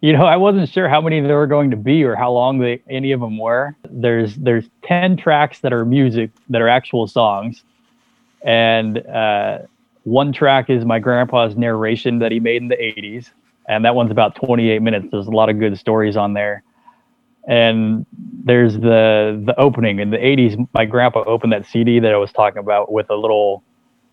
You 0.02 0.14
know, 0.14 0.26
I 0.26 0.38
wasn't 0.38 0.70
sure 0.70 0.88
how 0.88 1.02
many 1.02 1.22
there 1.22 1.38
were 1.38 1.48
going 1.48 1.72
to 1.72 1.78
be 1.78 2.04
or 2.04 2.16
how 2.16 2.32
long 2.32 2.60
they, 2.60 2.82
any 2.88 3.12
of 3.12 3.20
them 3.20 3.40
were. 3.40 3.76
There's 3.90 4.36
there's 4.36 4.66
10 4.84 5.18
tracks 5.18 5.60
that 5.60 5.74
are 5.74 5.84
music 5.84 6.30
that 6.50 6.62
are 6.62 6.70
actual 6.70 7.08
songs, 7.08 7.64
and 8.44 9.00
uh, 9.08 9.60
one 10.08 10.32
track 10.32 10.70
is 10.70 10.86
my 10.86 11.00
grandpa's 11.00 11.58
narration 11.58 12.20
that 12.20 12.32
he 12.32 12.40
made 12.40 12.62
in 12.62 12.70
the 12.70 12.78
80s, 12.78 13.30
and 13.68 13.84
that 13.84 13.94
one's 13.94 14.10
about 14.10 14.36
28 14.36 14.82
minutes. 14.82 15.08
There's 15.12 15.28
a 15.28 15.32
lot 15.32 15.50
of 15.50 15.60
good 15.60 15.78
stories 15.78 16.16
on 16.16 16.34
there. 16.34 16.64
And 17.46 18.06
there's 18.46 18.76
the 18.76 19.42
the 19.46 19.54
opening. 19.60 20.00
In 20.00 20.10
the 20.10 20.18
80s 20.18 20.66
my 20.74 20.86
grandpa 20.86 21.24
opened 21.26 21.54
that 21.54 21.66
cd 21.66 22.00
that 22.00 22.14
i 22.14 22.18
was 22.18 22.32
talking 22.34 22.60
about 22.60 22.92
with 22.92 23.10
a 23.10 23.16
little 23.16 23.64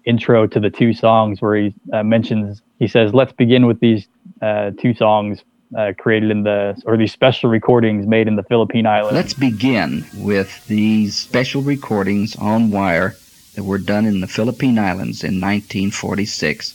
intro 0.04 0.46
to 0.46 0.60
the 0.60 0.70
two 0.70 0.92
songs 0.92 1.42
where 1.42 1.56
he 1.56 1.74
uh, 1.92 2.02
mentions 2.04 2.62
he 2.78 2.86
says 2.86 3.12
let's 3.12 3.32
begin 3.32 3.66
with 3.66 3.80
these 3.80 4.06
uh, 4.40 4.70
two 4.78 4.94
songs 4.94 5.42
uh, 5.76 5.92
created 5.98 6.30
in 6.30 6.44
the 6.44 6.80
or 6.86 6.96
these 6.96 7.12
special 7.12 7.50
recordings 7.50 8.06
made 8.06 8.28
in 8.28 8.36
the 8.36 8.44
philippine 8.44 8.86
islands. 8.86 9.14
Let's 9.14 9.34
begin 9.34 10.04
with 10.16 10.64
these 10.66 11.16
special 11.16 11.62
recordings 11.62 12.36
on 12.36 12.70
wire 12.70 13.16
that 13.54 13.64
were 13.64 13.78
done 13.78 14.06
in 14.06 14.20
the 14.20 14.26
philippine 14.26 14.78
islands 14.78 15.22
in 15.22 15.40
1946 15.40 16.74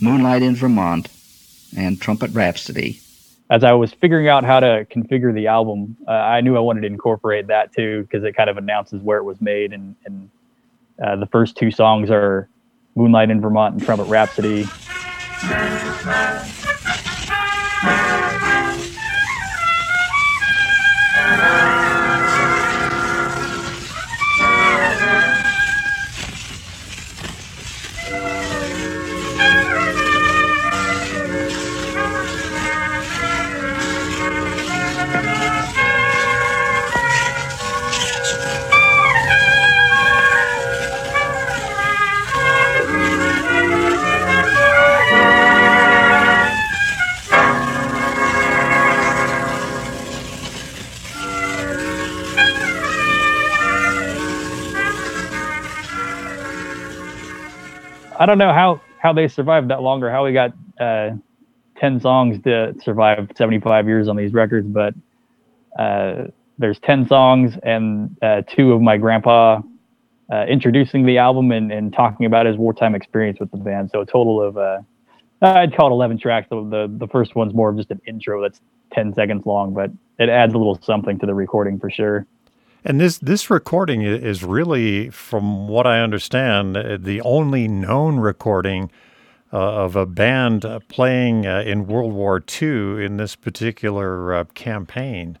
moonlight 0.00 0.42
in 0.42 0.54
vermont 0.54 1.08
and 1.76 2.00
trumpet 2.00 2.30
rhapsody 2.32 3.00
as 3.48 3.62
I 3.62 3.72
was 3.72 3.92
figuring 3.92 4.28
out 4.28 4.44
how 4.44 4.60
to 4.60 4.86
configure 4.90 5.32
the 5.32 5.46
album, 5.46 5.96
uh, 6.08 6.10
I 6.10 6.40
knew 6.40 6.56
I 6.56 6.60
wanted 6.60 6.80
to 6.80 6.88
incorporate 6.88 7.46
that 7.46 7.72
too 7.72 8.02
because 8.02 8.24
it 8.24 8.34
kind 8.34 8.50
of 8.50 8.56
announces 8.56 9.00
where 9.02 9.18
it 9.18 9.24
was 9.24 9.40
made. 9.40 9.72
And, 9.72 9.94
and 10.04 10.30
uh, 11.02 11.16
the 11.16 11.26
first 11.26 11.56
two 11.56 11.70
songs 11.70 12.10
are 12.10 12.48
Moonlight 12.96 13.30
in 13.30 13.40
Vermont 13.40 13.74
and 13.74 13.84
Trumpet 13.84 14.04
Rhapsody. 14.04 14.66
I 58.26 58.28
don't 58.28 58.38
know 58.38 58.52
how 58.52 58.80
how 58.98 59.12
they 59.12 59.28
survived 59.28 59.70
that 59.70 59.82
long 59.82 60.02
or 60.02 60.10
how 60.10 60.24
we 60.24 60.32
got 60.32 60.52
uh, 60.80 61.10
ten 61.76 62.00
songs 62.00 62.42
to 62.42 62.74
survive 62.82 63.30
seventy 63.36 63.60
five 63.60 63.86
years 63.86 64.08
on 64.08 64.16
these 64.16 64.32
records, 64.32 64.66
but 64.66 64.94
uh, 65.78 66.24
there's 66.58 66.80
ten 66.80 67.06
songs 67.06 67.54
and 67.62 68.16
uh, 68.22 68.42
two 68.48 68.72
of 68.72 68.82
my 68.82 68.96
grandpa 68.96 69.60
uh, 70.32 70.44
introducing 70.48 71.06
the 71.06 71.18
album 71.18 71.52
and, 71.52 71.70
and 71.70 71.92
talking 71.92 72.26
about 72.26 72.46
his 72.46 72.56
wartime 72.56 72.96
experience 72.96 73.38
with 73.38 73.52
the 73.52 73.58
band. 73.58 73.92
So 73.92 74.00
a 74.00 74.06
total 74.06 74.42
of 74.42 74.58
uh, 74.58 74.80
I'd 75.40 75.76
call 75.76 75.90
it 75.90 75.92
eleven 75.92 76.18
tracks. 76.18 76.48
The, 76.50 76.64
the 76.64 76.92
the 76.98 77.06
first 77.06 77.36
one's 77.36 77.54
more 77.54 77.68
of 77.68 77.76
just 77.76 77.92
an 77.92 78.00
intro 78.08 78.42
that's 78.42 78.60
ten 78.92 79.14
seconds 79.14 79.46
long, 79.46 79.72
but 79.72 79.92
it 80.18 80.28
adds 80.28 80.52
a 80.52 80.58
little 80.58 80.80
something 80.82 81.16
to 81.20 81.26
the 81.26 81.34
recording 81.34 81.78
for 81.78 81.90
sure. 81.90 82.26
And 82.88 83.00
this 83.00 83.18
this 83.18 83.50
recording 83.50 84.02
is 84.02 84.44
really, 84.44 85.10
from 85.10 85.66
what 85.66 85.88
I 85.88 86.00
understand, 86.00 86.76
uh, 86.76 86.96
the 87.00 87.20
only 87.22 87.66
known 87.66 88.20
recording 88.20 88.92
uh, 89.52 89.58
of 89.58 89.96
a 89.96 90.06
band 90.06 90.64
uh, 90.64 90.78
playing 90.86 91.48
uh, 91.48 91.64
in 91.66 91.88
World 91.88 92.12
War 92.12 92.40
II 92.62 93.04
in 93.04 93.16
this 93.16 93.34
particular 93.34 94.32
uh, 94.32 94.44
campaign. 94.54 95.36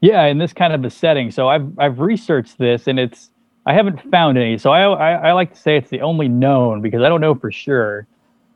Yeah, 0.00 0.26
in 0.26 0.38
this 0.38 0.52
kind 0.52 0.72
of 0.72 0.84
a 0.84 0.90
setting. 0.90 1.32
So 1.32 1.48
I've 1.48 1.76
I've 1.76 1.98
researched 1.98 2.56
this, 2.58 2.86
and 2.86 3.00
it's 3.00 3.28
I 3.66 3.74
haven't 3.74 4.00
found 4.12 4.38
any. 4.38 4.58
So 4.58 4.70
I 4.70 4.84
I, 4.92 5.12
I 5.30 5.32
like 5.32 5.54
to 5.54 5.60
say 5.60 5.76
it's 5.76 5.90
the 5.90 6.02
only 6.02 6.28
known 6.28 6.82
because 6.82 7.02
I 7.02 7.08
don't 7.08 7.20
know 7.20 7.34
for 7.34 7.50
sure. 7.50 8.06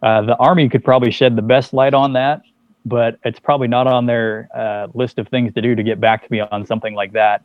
Uh, 0.04 0.22
the 0.22 0.36
army 0.36 0.68
could 0.68 0.84
probably 0.84 1.10
shed 1.10 1.34
the 1.34 1.42
best 1.42 1.72
light 1.72 1.94
on 1.94 2.12
that 2.12 2.42
but 2.84 3.18
it's 3.24 3.40
probably 3.40 3.68
not 3.68 3.86
on 3.86 4.06
their 4.06 4.48
uh, 4.54 4.88
list 4.94 5.18
of 5.18 5.28
things 5.28 5.54
to 5.54 5.62
do 5.62 5.74
to 5.74 5.82
get 5.82 6.00
back 6.00 6.22
to 6.24 6.32
me 6.32 6.40
on 6.40 6.66
something 6.66 6.94
like 6.94 7.12
that. 7.12 7.42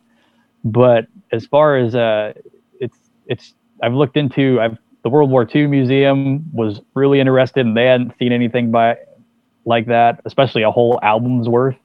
But 0.64 1.06
as 1.32 1.46
far 1.46 1.76
as 1.76 1.94
uh, 1.94 2.34
it's 2.80 2.96
it's 3.26 3.54
I've 3.82 3.94
looked 3.94 4.16
into 4.16 4.60
I've 4.60 4.78
the 5.02 5.08
World 5.08 5.30
War 5.30 5.48
II 5.52 5.66
Museum 5.66 6.44
was 6.52 6.80
really 6.94 7.20
interested 7.20 7.64
and 7.64 7.76
they 7.76 7.86
hadn't 7.86 8.12
seen 8.18 8.32
anything 8.32 8.70
by 8.70 8.98
like 9.64 9.86
that, 9.86 10.20
especially 10.24 10.62
a 10.62 10.70
whole 10.70 10.98
album's 11.02 11.48
worth. 11.48 11.76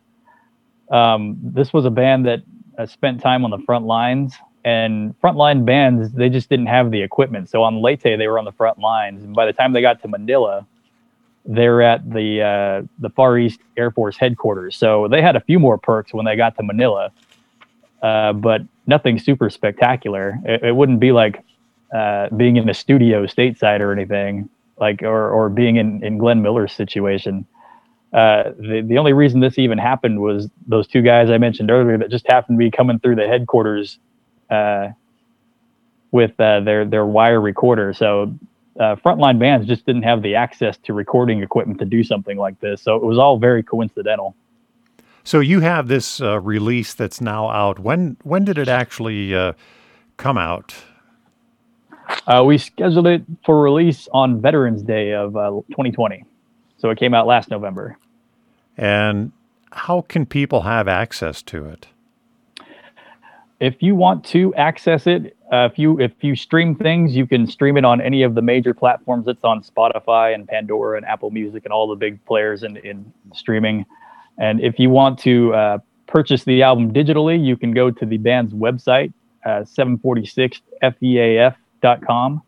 Um, 0.92 1.38
this 1.42 1.72
was 1.72 1.86
a 1.86 1.90
band 1.90 2.26
that 2.26 2.42
uh, 2.78 2.86
spent 2.86 3.22
time 3.22 3.46
on 3.46 3.52
the 3.52 3.60
front 3.60 3.86
lines 3.86 4.36
and 4.66 5.14
frontline 5.22 5.64
bands 5.64 6.12
they 6.12 6.28
just 6.28 6.50
didn't 6.50 6.66
have 6.66 6.92
the 6.92 7.02
equipment. 7.02 7.50
So 7.50 7.64
on 7.64 7.82
Leyte 7.82 8.04
they 8.04 8.28
were 8.28 8.40
on 8.40 8.46
the 8.46 8.52
front 8.52 8.80
lines, 8.80 9.24
and 9.24 9.34
by 9.34 9.46
the 9.46 9.54
time 9.54 9.74
they 9.74 9.82
got 9.82 10.02
to 10.02 10.08
Manila, 10.08 10.68
they're 11.46 11.82
at 11.82 12.10
the 12.10 12.42
uh, 12.42 12.88
the 13.00 13.10
Far 13.10 13.38
East 13.38 13.60
Air 13.78 13.92
Force 13.92 14.18
headquarters. 14.18 14.76
So 14.76 15.08
they 15.08 15.22
had 15.22 15.36
a 15.36 15.42
few 15.42 15.60
more 15.60 15.78
perks 15.78 16.14
when 16.14 16.26
they 16.26 16.36
got 16.36 16.56
to 16.58 16.64
Manila, 16.64 17.12
uh, 18.02 18.34
but 18.34 18.62
nothing 18.88 19.20
super 19.20 19.50
spectacular. 19.50 20.40
It, 20.46 20.64
it 20.64 20.76
wouldn't 20.76 21.00
be 21.00 21.12
like 21.12 21.44
uh, 21.94 22.30
being 22.30 22.58
in 22.58 22.68
a 22.70 22.74
studio 22.74 23.26
stateside 23.26 23.80
or 23.80 23.92
anything, 23.92 24.50
like 24.80 25.04
or 25.04 25.30
or 25.30 25.50
being 25.50 25.76
in 25.76 26.04
in 26.04 26.18
Glenn 26.18 26.42
Miller's 26.42 26.74
situation. 26.74 27.46
Uh, 28.12 28.52
the 28.58 28.82
the 28.88 28.98
only 28.98 29.14
reason 29.14 29.40
this 29.40 29.60
even 29.60 29.78
happened 29.78 30.22
was 30.22 30.50
those 30.68 30.88
two 30.88 31.02
guys 31.02 31.30
I 31.30 31.38
mentioned 31.38 31.70
earlier 31.70 31.98
that 31.98 32.10
just 32.10 32.26
happened 32.28 32.58
to 32.58 32.60
be 32.60 32.72
coming 32.72 33.00
through 33.00 33.16
the 33.16 33.28
headquarters 33.28 34.00
uh, 34.50 34.90
with 36.12 36.40
uh, 36.40 36.62
their 36.62 36.86
their 36.86 37.06
wire 37.06 37.42
recorder. 37.42 37.94
So 37.94 38.34
uh, 38.80 38.96
frontline 38.98 39.40
bands 39.40 39.68
just 39.68 39.86
didn't 39.86 40.04
have 40.04 40.22
the 40.22 40.36
access 40.36 40.78
to 40.80 40.94
recording 40.94 41.42
equipment 41.42 41.80
to 41.80 41.86
do 41.86 42.04
something 42.04 42.38
like 42.38 42.60
this. 42.60 42.82
So 42.82 42.96
it 42.96 43.04
was 43.04 43.18
all 43.18 43.38
very 43.38 43.64
coincidental. 43.64 44.36
So 45.24 45.40
you 45.40 45.62
have 45.62 45.88
this 45.88 46.22
uh, 46.22 46.40
release 46.40 46.94
that's 46.94 47.20
now 47.20 47.50
out. 47.50 47.80
When 47.80 48.18
when 48.24 48.46
did 48.46 48.58
it 48.58 48.68
actually 48.68 49.34
uh, 49.34 49.54
come 50.18 50.38
out? 50.38 50.76
Uh, 52.28 52.44
we 52.46 52.58
scheduled 52.58 53.08
it 53.08 53.24
for 53.44 53.62
release 53.62 54.08
on 54.14 54.40
Veterans 54.40 54.84
Day 54.84 55.14
of 55.14 55.34
2020. 55.34 56.22
Uh, 56.22 56.26
So 56.78 56.90
it 56.92 57.00
came 57.00 57.16
out 57.16 57.26
last 57.26 57.50
November. 57.50 57.98
And 58.78 59.32
how 59.72 60.02
can 60.02 60.26
people 60.26 60.62
have 60.62 60.88
access 60.88 61.42
to 61.44 61.66
it? 61.66 61.88
If 63.60 63.82
you 63.82 63.96
want 63.96 64.24
to 64.26 64.54
access 64.56 65.08
it, 65.08 65.36
uh, 65.52 65.68
if 65.72 65.80
you 65.80 66.00
if 66.00 66.12
you 66.22 66.36
stream 66.36 66.76
things, 66.76 67.16
you 67.16 67.26
can 67.26 67.48
stream 67.48 67.78
it 67.78 67.86
on 67.86 68.02
any 68.02 68.22
of 68.24 68.36
the 68.36 68.42
major 68.42 68.74
platforms. 68.74 69.26
It's 69.28 69.46
on 69.46 69.64
Spotify 69.64 70.34
and 70.34 70.46
Pandora 70.48 70.98
and 70.98 71.06
Apple 71.06 71.32
Music 71.32 71.64
and 71.64 71.72
all 71.72 71.88
the 71.88 71.96
big 71.96 72.26
players 72.26 72.64
in, 72.64 72.76
in 72.78 73.14
streaming. 73.34 73.86
And 74.38 74.60
if 74.60 74.78
you 74.78 74.90
want 74.90 75.18
to 75.20 75.54
uh, 75.54 75.78
purchase 76.08 76.44
the 76.44 76.64
album 76.64 76.92
digitally, 76.94 77.42
you 77.44 77.56
can 77.56 77.72
go 77.72 77.90
to 77.92 78.06
the 78.06 78.18
band's 78.18 78.54
website, 78.54 79.14
uh, 79.46 79.64
746feaf.com. 79.64 82.42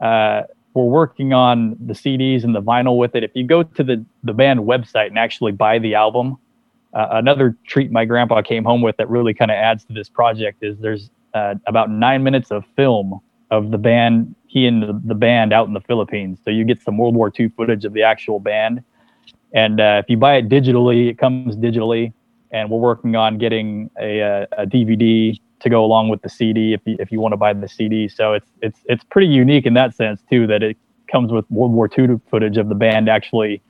Uh, 0.00 0.42
we're 0.74 0.84
working 0.84 1.32
on 1.32 1.76
the 1.80 1.94
CDs 1.94 2.44
and 2.44 2.54
the 2.54 2.60
vinyl 2.60 2.98
with 2.98 3.14
it. 3.14 3.24
If 3.24 3.30
you 3.34 3.46
go 3.46 3.62
to 3.62 3.84
the, 3.84 4.04
the 4.24 4.34
band 4.34 4.60
website 4.60 5.06
and 5.06 5.18
actually 5.18 5.52
buy 5.52 5.78
the 5.78 5.94
album, 5.94 6.36
uh, 6.94 7.08
another 7.12 7.56
treat 7.66 7.90
my 7.90 8.04
grandpa 8.04 8.42
came 8.42 8.64
home 8.64 8.80
with 8.80 8.96
that 8.96 9.08
really 9.10 9.34
kind 9.34 9.50
of 9.50 9.56
adds 9.56 9.84
to 9.84 9.92
this 9.92 10.08
project 10.08 10.62
is 10.62 10.78
there's 10.78 11.10
uh, 11.34 11.54
about 11.66 11.90
nine 11.90 12.22
minutes 12.22 12.50
of 12.50 12.64
film 12.76 13.20
of 13.50 13.70
the 13.70 13.78
band, 13.78 14.34
he 14.46 14.66
and 14.66 14.82
the, 14.82 15.00
the, 15.04 15.14
band 15.14 15.52
out 15.52 15.66
in 15.66 15.74
the 15.74 15.80
Philippines. 15.80 16.38
So 16.44 16.50
you 16.50 16.64
get 16.64 16.80
some 16.80 16.96
World 16.96 17.14
War 17.14 17.32
II 17.38 17.48
footage 17.50 17.84
of 17.84 17.92
the 17.92 18.02
actual 18.02 18.40
band. 18.40 18.82
And 19.52 19.80
uh, 19.80 20.00
if 20.02 20.08
you 20.08 20.16
buy 20.16 20.36
it 20.36 20.48
digitally, 20.48 21.10
it 21.10 21.18
comes 21.18 21.56
digitally. 21.56 22.12
And 22.52 22.70
we're 22.70 22.78
working 22.78 23.16
on 23.16 23.38
getting 23.38 23.90
a, 24.00 24.20
a, 24.20 24.42
a 24.58 24.66
DVD 24.66 25.38
to 25.60 25.70
go 25.70 25.84
along 25.84 26.08
with 26.08 26.22
the 26.22 26.28
CD 26.28 26.72
if 26.72 26.80
you, 26.84 26.96
if 27.00 27.10
you 27.10 27.20
want 27.20 27.32
to 27.32 27.36
buy 27.36 27.52
the 27.52 27.68
CD. 27.68 28.08
So 28.08 28.34
it's 28.34 28.50
it's 28.62 28.80
it's 28.84 29.02
pretty 29.02 29.26
unique 29.26 29.66
in 29.66 29.74
that 29.74 29.94
sense 29.96 30.22
too 30.30 30.46
that 30.46 30.62
it 30.62 30.76
comes 31.10 31.32
with 31.32 31.50
World 31.50 31.72
War 31.72 31.88
II 31.98 32.20
footage 32.30 32.56
of 32.56 32.68
the 32.68 32.74
band 32.74 33.08
actually 33.08 33.60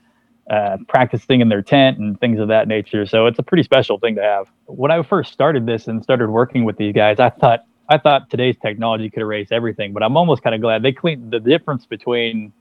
uh, 0.50 0.78
practicing 0.88 1.40
in 1.40 1.48
their 1.48 1.62
tent 1.62 1.98
and 1.98 2.18
things 2.20 2.38
of 2.40 2.48
that 2.48 2.68
nature. 2.68 3.06
So 3.06 3.26
it's 3.26 3.38
a 3.38 3.42
pretty 3.42 3.62
special 3.62 3.98
thing 3.98 4.16
to 4.16 4.22
have. 4.22 4.48
When 4.66 4.90
I 4.90 5.02
first 5.02 5.32
started 5.32 5.66
this 5.66 5.88
and 5.88 6.02
started 6.02 6.30
working 6.30 6.64
with 6.64 6.76
these 6.76 6.94
guys, 6.94 7.20
I 7.20 7.30
thought 7.30 7.64
I 7.88 7.98
thought 7.98 8.30
today's 8.30 8.56
technology 8.62 9.10
could 9.10 9.20
erase 9.22 9.48
everything, 9.52 9.92
but 9.92 10.02
I'm 10.02 10.16
almost 10.16 10.42
kind 10.42 10.54
of 10.54 10.60
glad 10.60 10.82
they 10.82 10.92
cleaned 10.92 11.32
the 11.32 11.40
difference 11.40 11.86
between 11.86 12.52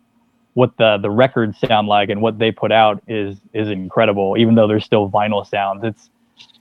what 0.53 0.77
the 0.77 0.97
the 1.01 1.09
records 1.09 1.59
sound 1.59 1.87
like 1.87 2.09
and 2.09 2.21
what 2.21 2.39
they 2.39 2.51
put 2.51 2.71
out 2.71 3.03
is 3.07 3.37
is 3.53 3.69
incredible. 3.69 4.35
Even 4.37 4.55
though 4.55 4.67
there's 4.67 4.85
still 4.85 5.09
vinyl 5.09 5.45
sounds, 5.47 5.83
it's 5.83 6.09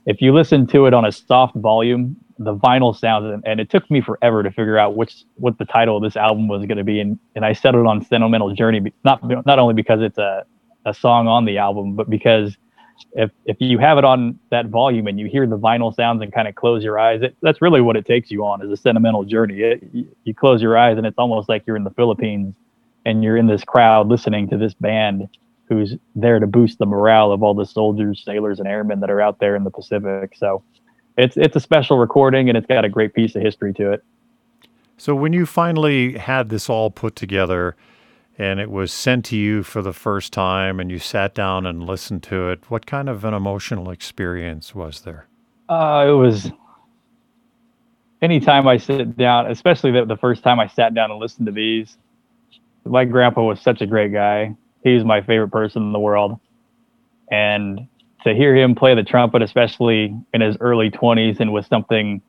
if 0.05 0.21
you 0.21 0.33
listen 0.33 0.67
to 0.67 0.85
it 0.87 0.93
on 0.93 1.05
a 1.05 1.11
soft 1.11 1.55
volume, 1.55 2.17
the 2.39 2.55
vinyl 2.55 2.97
sounds, 2.97 3.25
and, 3.33 3.43
and 3.45 3.59
it 3.59 3.69
took 3.69 3.89
me 3.89 4.01
forever 4.01 4.43
to 4.43 4.51
figure 4.51 4.77
out 4.77 4.95
which 4.95 5.23
what 5.35 5.57
the 5.57 5.65
title 5.65 5.97
of 5.97 6.03
this 6.03 6.17
album 6.17 6.47
was 6.47 6.65
going 6.65 6.77
to 6.77 6.83
be, 6.83 6.99
and 6.99 7.19
and 7.35 7.45
I 7.45 7.53
settled 7.53 7.87
on 7.87 8.03
"Sentimental 8.05 8.53
Journey," 8.53 8.93
not 9.05 9.21
not 9.45 9.59
only 9.59 9.73
because 9.73 10.01
it's 10.01 10.17
a 10.17 10.45
a 10.85 10.93
song 10.93 11.27
on 11.27 11.45
the 11.45 11.57
album, 11.57 11.95
but 11.95 12.09
because 12.09 12.57
if 13.13 13.31
if 13.45 13.57
you 13.59 13.77
have 13.79 13.97
it 13.97 14.05
on 14.05 14.39
that 14.49 14.67
volume 14.67 15.07
and 15.07 15.19
you 15.19 15.27
hear 15.27 15.45
the 15.47 15.57
vinyl 15.57 15.95
sounds 15.95 16.21
and 16.21 16.33
kind 16.33 16.47
of 16.47 16.55
close 16.55 16.83
your 16.83 16.99
eyes, 16.99 17.21
it, 17.21 17.35
that's 17.41 17.61
really 17.61 17.81
what 17.81 17.95
it 17.95 18.05
takes 18.05 18.31
you 18.31 18.45
on 18.45 18.61
is 18.61 18.71
a 18.71 18.77
sentimental 18.77 19.23
journey. 19.23 19.61
It, 19.61 19.83
you, 19.91 20.15
you 20.23 20.33
close 20.33 20.61
your 20.61 20.77
eyes 20.77 20.97
and 20.97 21.05
it's 21.05 21.17
almost 21.17 21.49
like 21.49 21.63
you're 21.65 21.75
in 21.75 21.83
the 21.83 21.91
Philippines 21.91 22.55
and 23.05 23.23
you're 23.23 23.37
in 23.37 23.47
this 23.47 23.63
crowd 23.63 24.07
listening 24.07 24.49
to 24.49 24.57
this 24.57 24.73
band 24.73 25.27
who's 25.69 25.95
there 26.15 26.39
to 26.39 26.47
boost 26.47 26.77
the 26.79 26.85
morale 26.85 27.31
of 27.31 27.41
all 27.41 27.53
the 27.53 27.65
soldiers, 27.65 28.21
sailors, 28.23 28.59
and 28.59 28.67
airmen 28.67 28.99
that 28.99 29.09
are 29.09 29.21
out 29.21 29.39
there 29.39 29.55
in 29.55 29.63
the 29.63 29.71
Pacific. 29.71 30.33
So 30.35 30.63
it's 31.17 31.37
it's 31.37 31.55
a 31.55 31.59
special 31.59 31.97
recording 31.97 32.49
and 32.49 32.57
it's 32.57 32.67
got 32.67 32.85
a 32.85 32.89
great 32.89 33.13
piece 33.13 33.35
of 33.35 33.41
history 33.41 33.73
to 33.73 33.91
it. 33.91 34.03
So 34.97 35.15
when 35.15 35.33
you 35.33 35.45
finally 35.45 36.17
had 36.17 36.49
this 36.49 36.69
all 36.69 36.91
put 36.91 37.15
together 37.15 37.75
and 38.37 38.59
it 38.59 38.71
was 38.71 38.91
sent 38.91 39.25
to 39.25 39.37
you 39.37 39.63
for 39.63 39.81
the 39.81 39.93
first 39.93 40.33
time 40.33 40.79
and 40.79 40.89
you 40.89 40.99
sat 40.99 41.35
down 41.35 41.65
and 41.65 41.83
listened 41.83 42.23
to 42.23 42.49
it, 42.49 42.69
what 42.69 42.85
kind 42.85 43.09
of 43.09 43.23
an 43.25 43.33
emotional 43.33 43.89
experience 43.91 44.73
was 44.73 45.01
there? 45.01 45.27
Uh, 45.69 46.05
it 46.07 46.13
was 46.13 46.51
anytime 48.21 48.67
I 48.67 48.77
sit 48.77 49.15
down, 49.17 49.51
especially 49.51 49.91
the, 49.91 50.05
the 50.05 50.17
first 50.17 50.43
time 50.43 50.59
I 50.59 50.67
sat 50.67 50.93
down 50.93 51.11
and 51.11 51.19
listened 51.19 51.45
to 51.45 51.51
these, 51.51 51.97
my 52.85 53.05
grandpa 53.05 53.43
was 53.43 53.61
such 53.61 53.81
a 53.81 53.85
great 53.85 54.11
guy. 54.11 54.55
He 54.83 54.93
was 54.93 55.03
my 55.03 55.21
favorite 55.21 55.51
person 55.51 55.83
in 55.83 55.91
the 55.91 55.99
world. 55.99 56.39
And 57.31 57.87
to 58.23 58.33
hear 58.33 58.55
him 58.55 58.75
play 58.75 58.95
the 58.95 59.03
trumpet, 59.03 59.41
especially 59.41 60.15
in 60.33 60.41
his 60.41 60.57
early 60.59 60.89
20s 60.89 61.39
and 61.39 61.53
with 61.53 61.65
something 61.67 62.21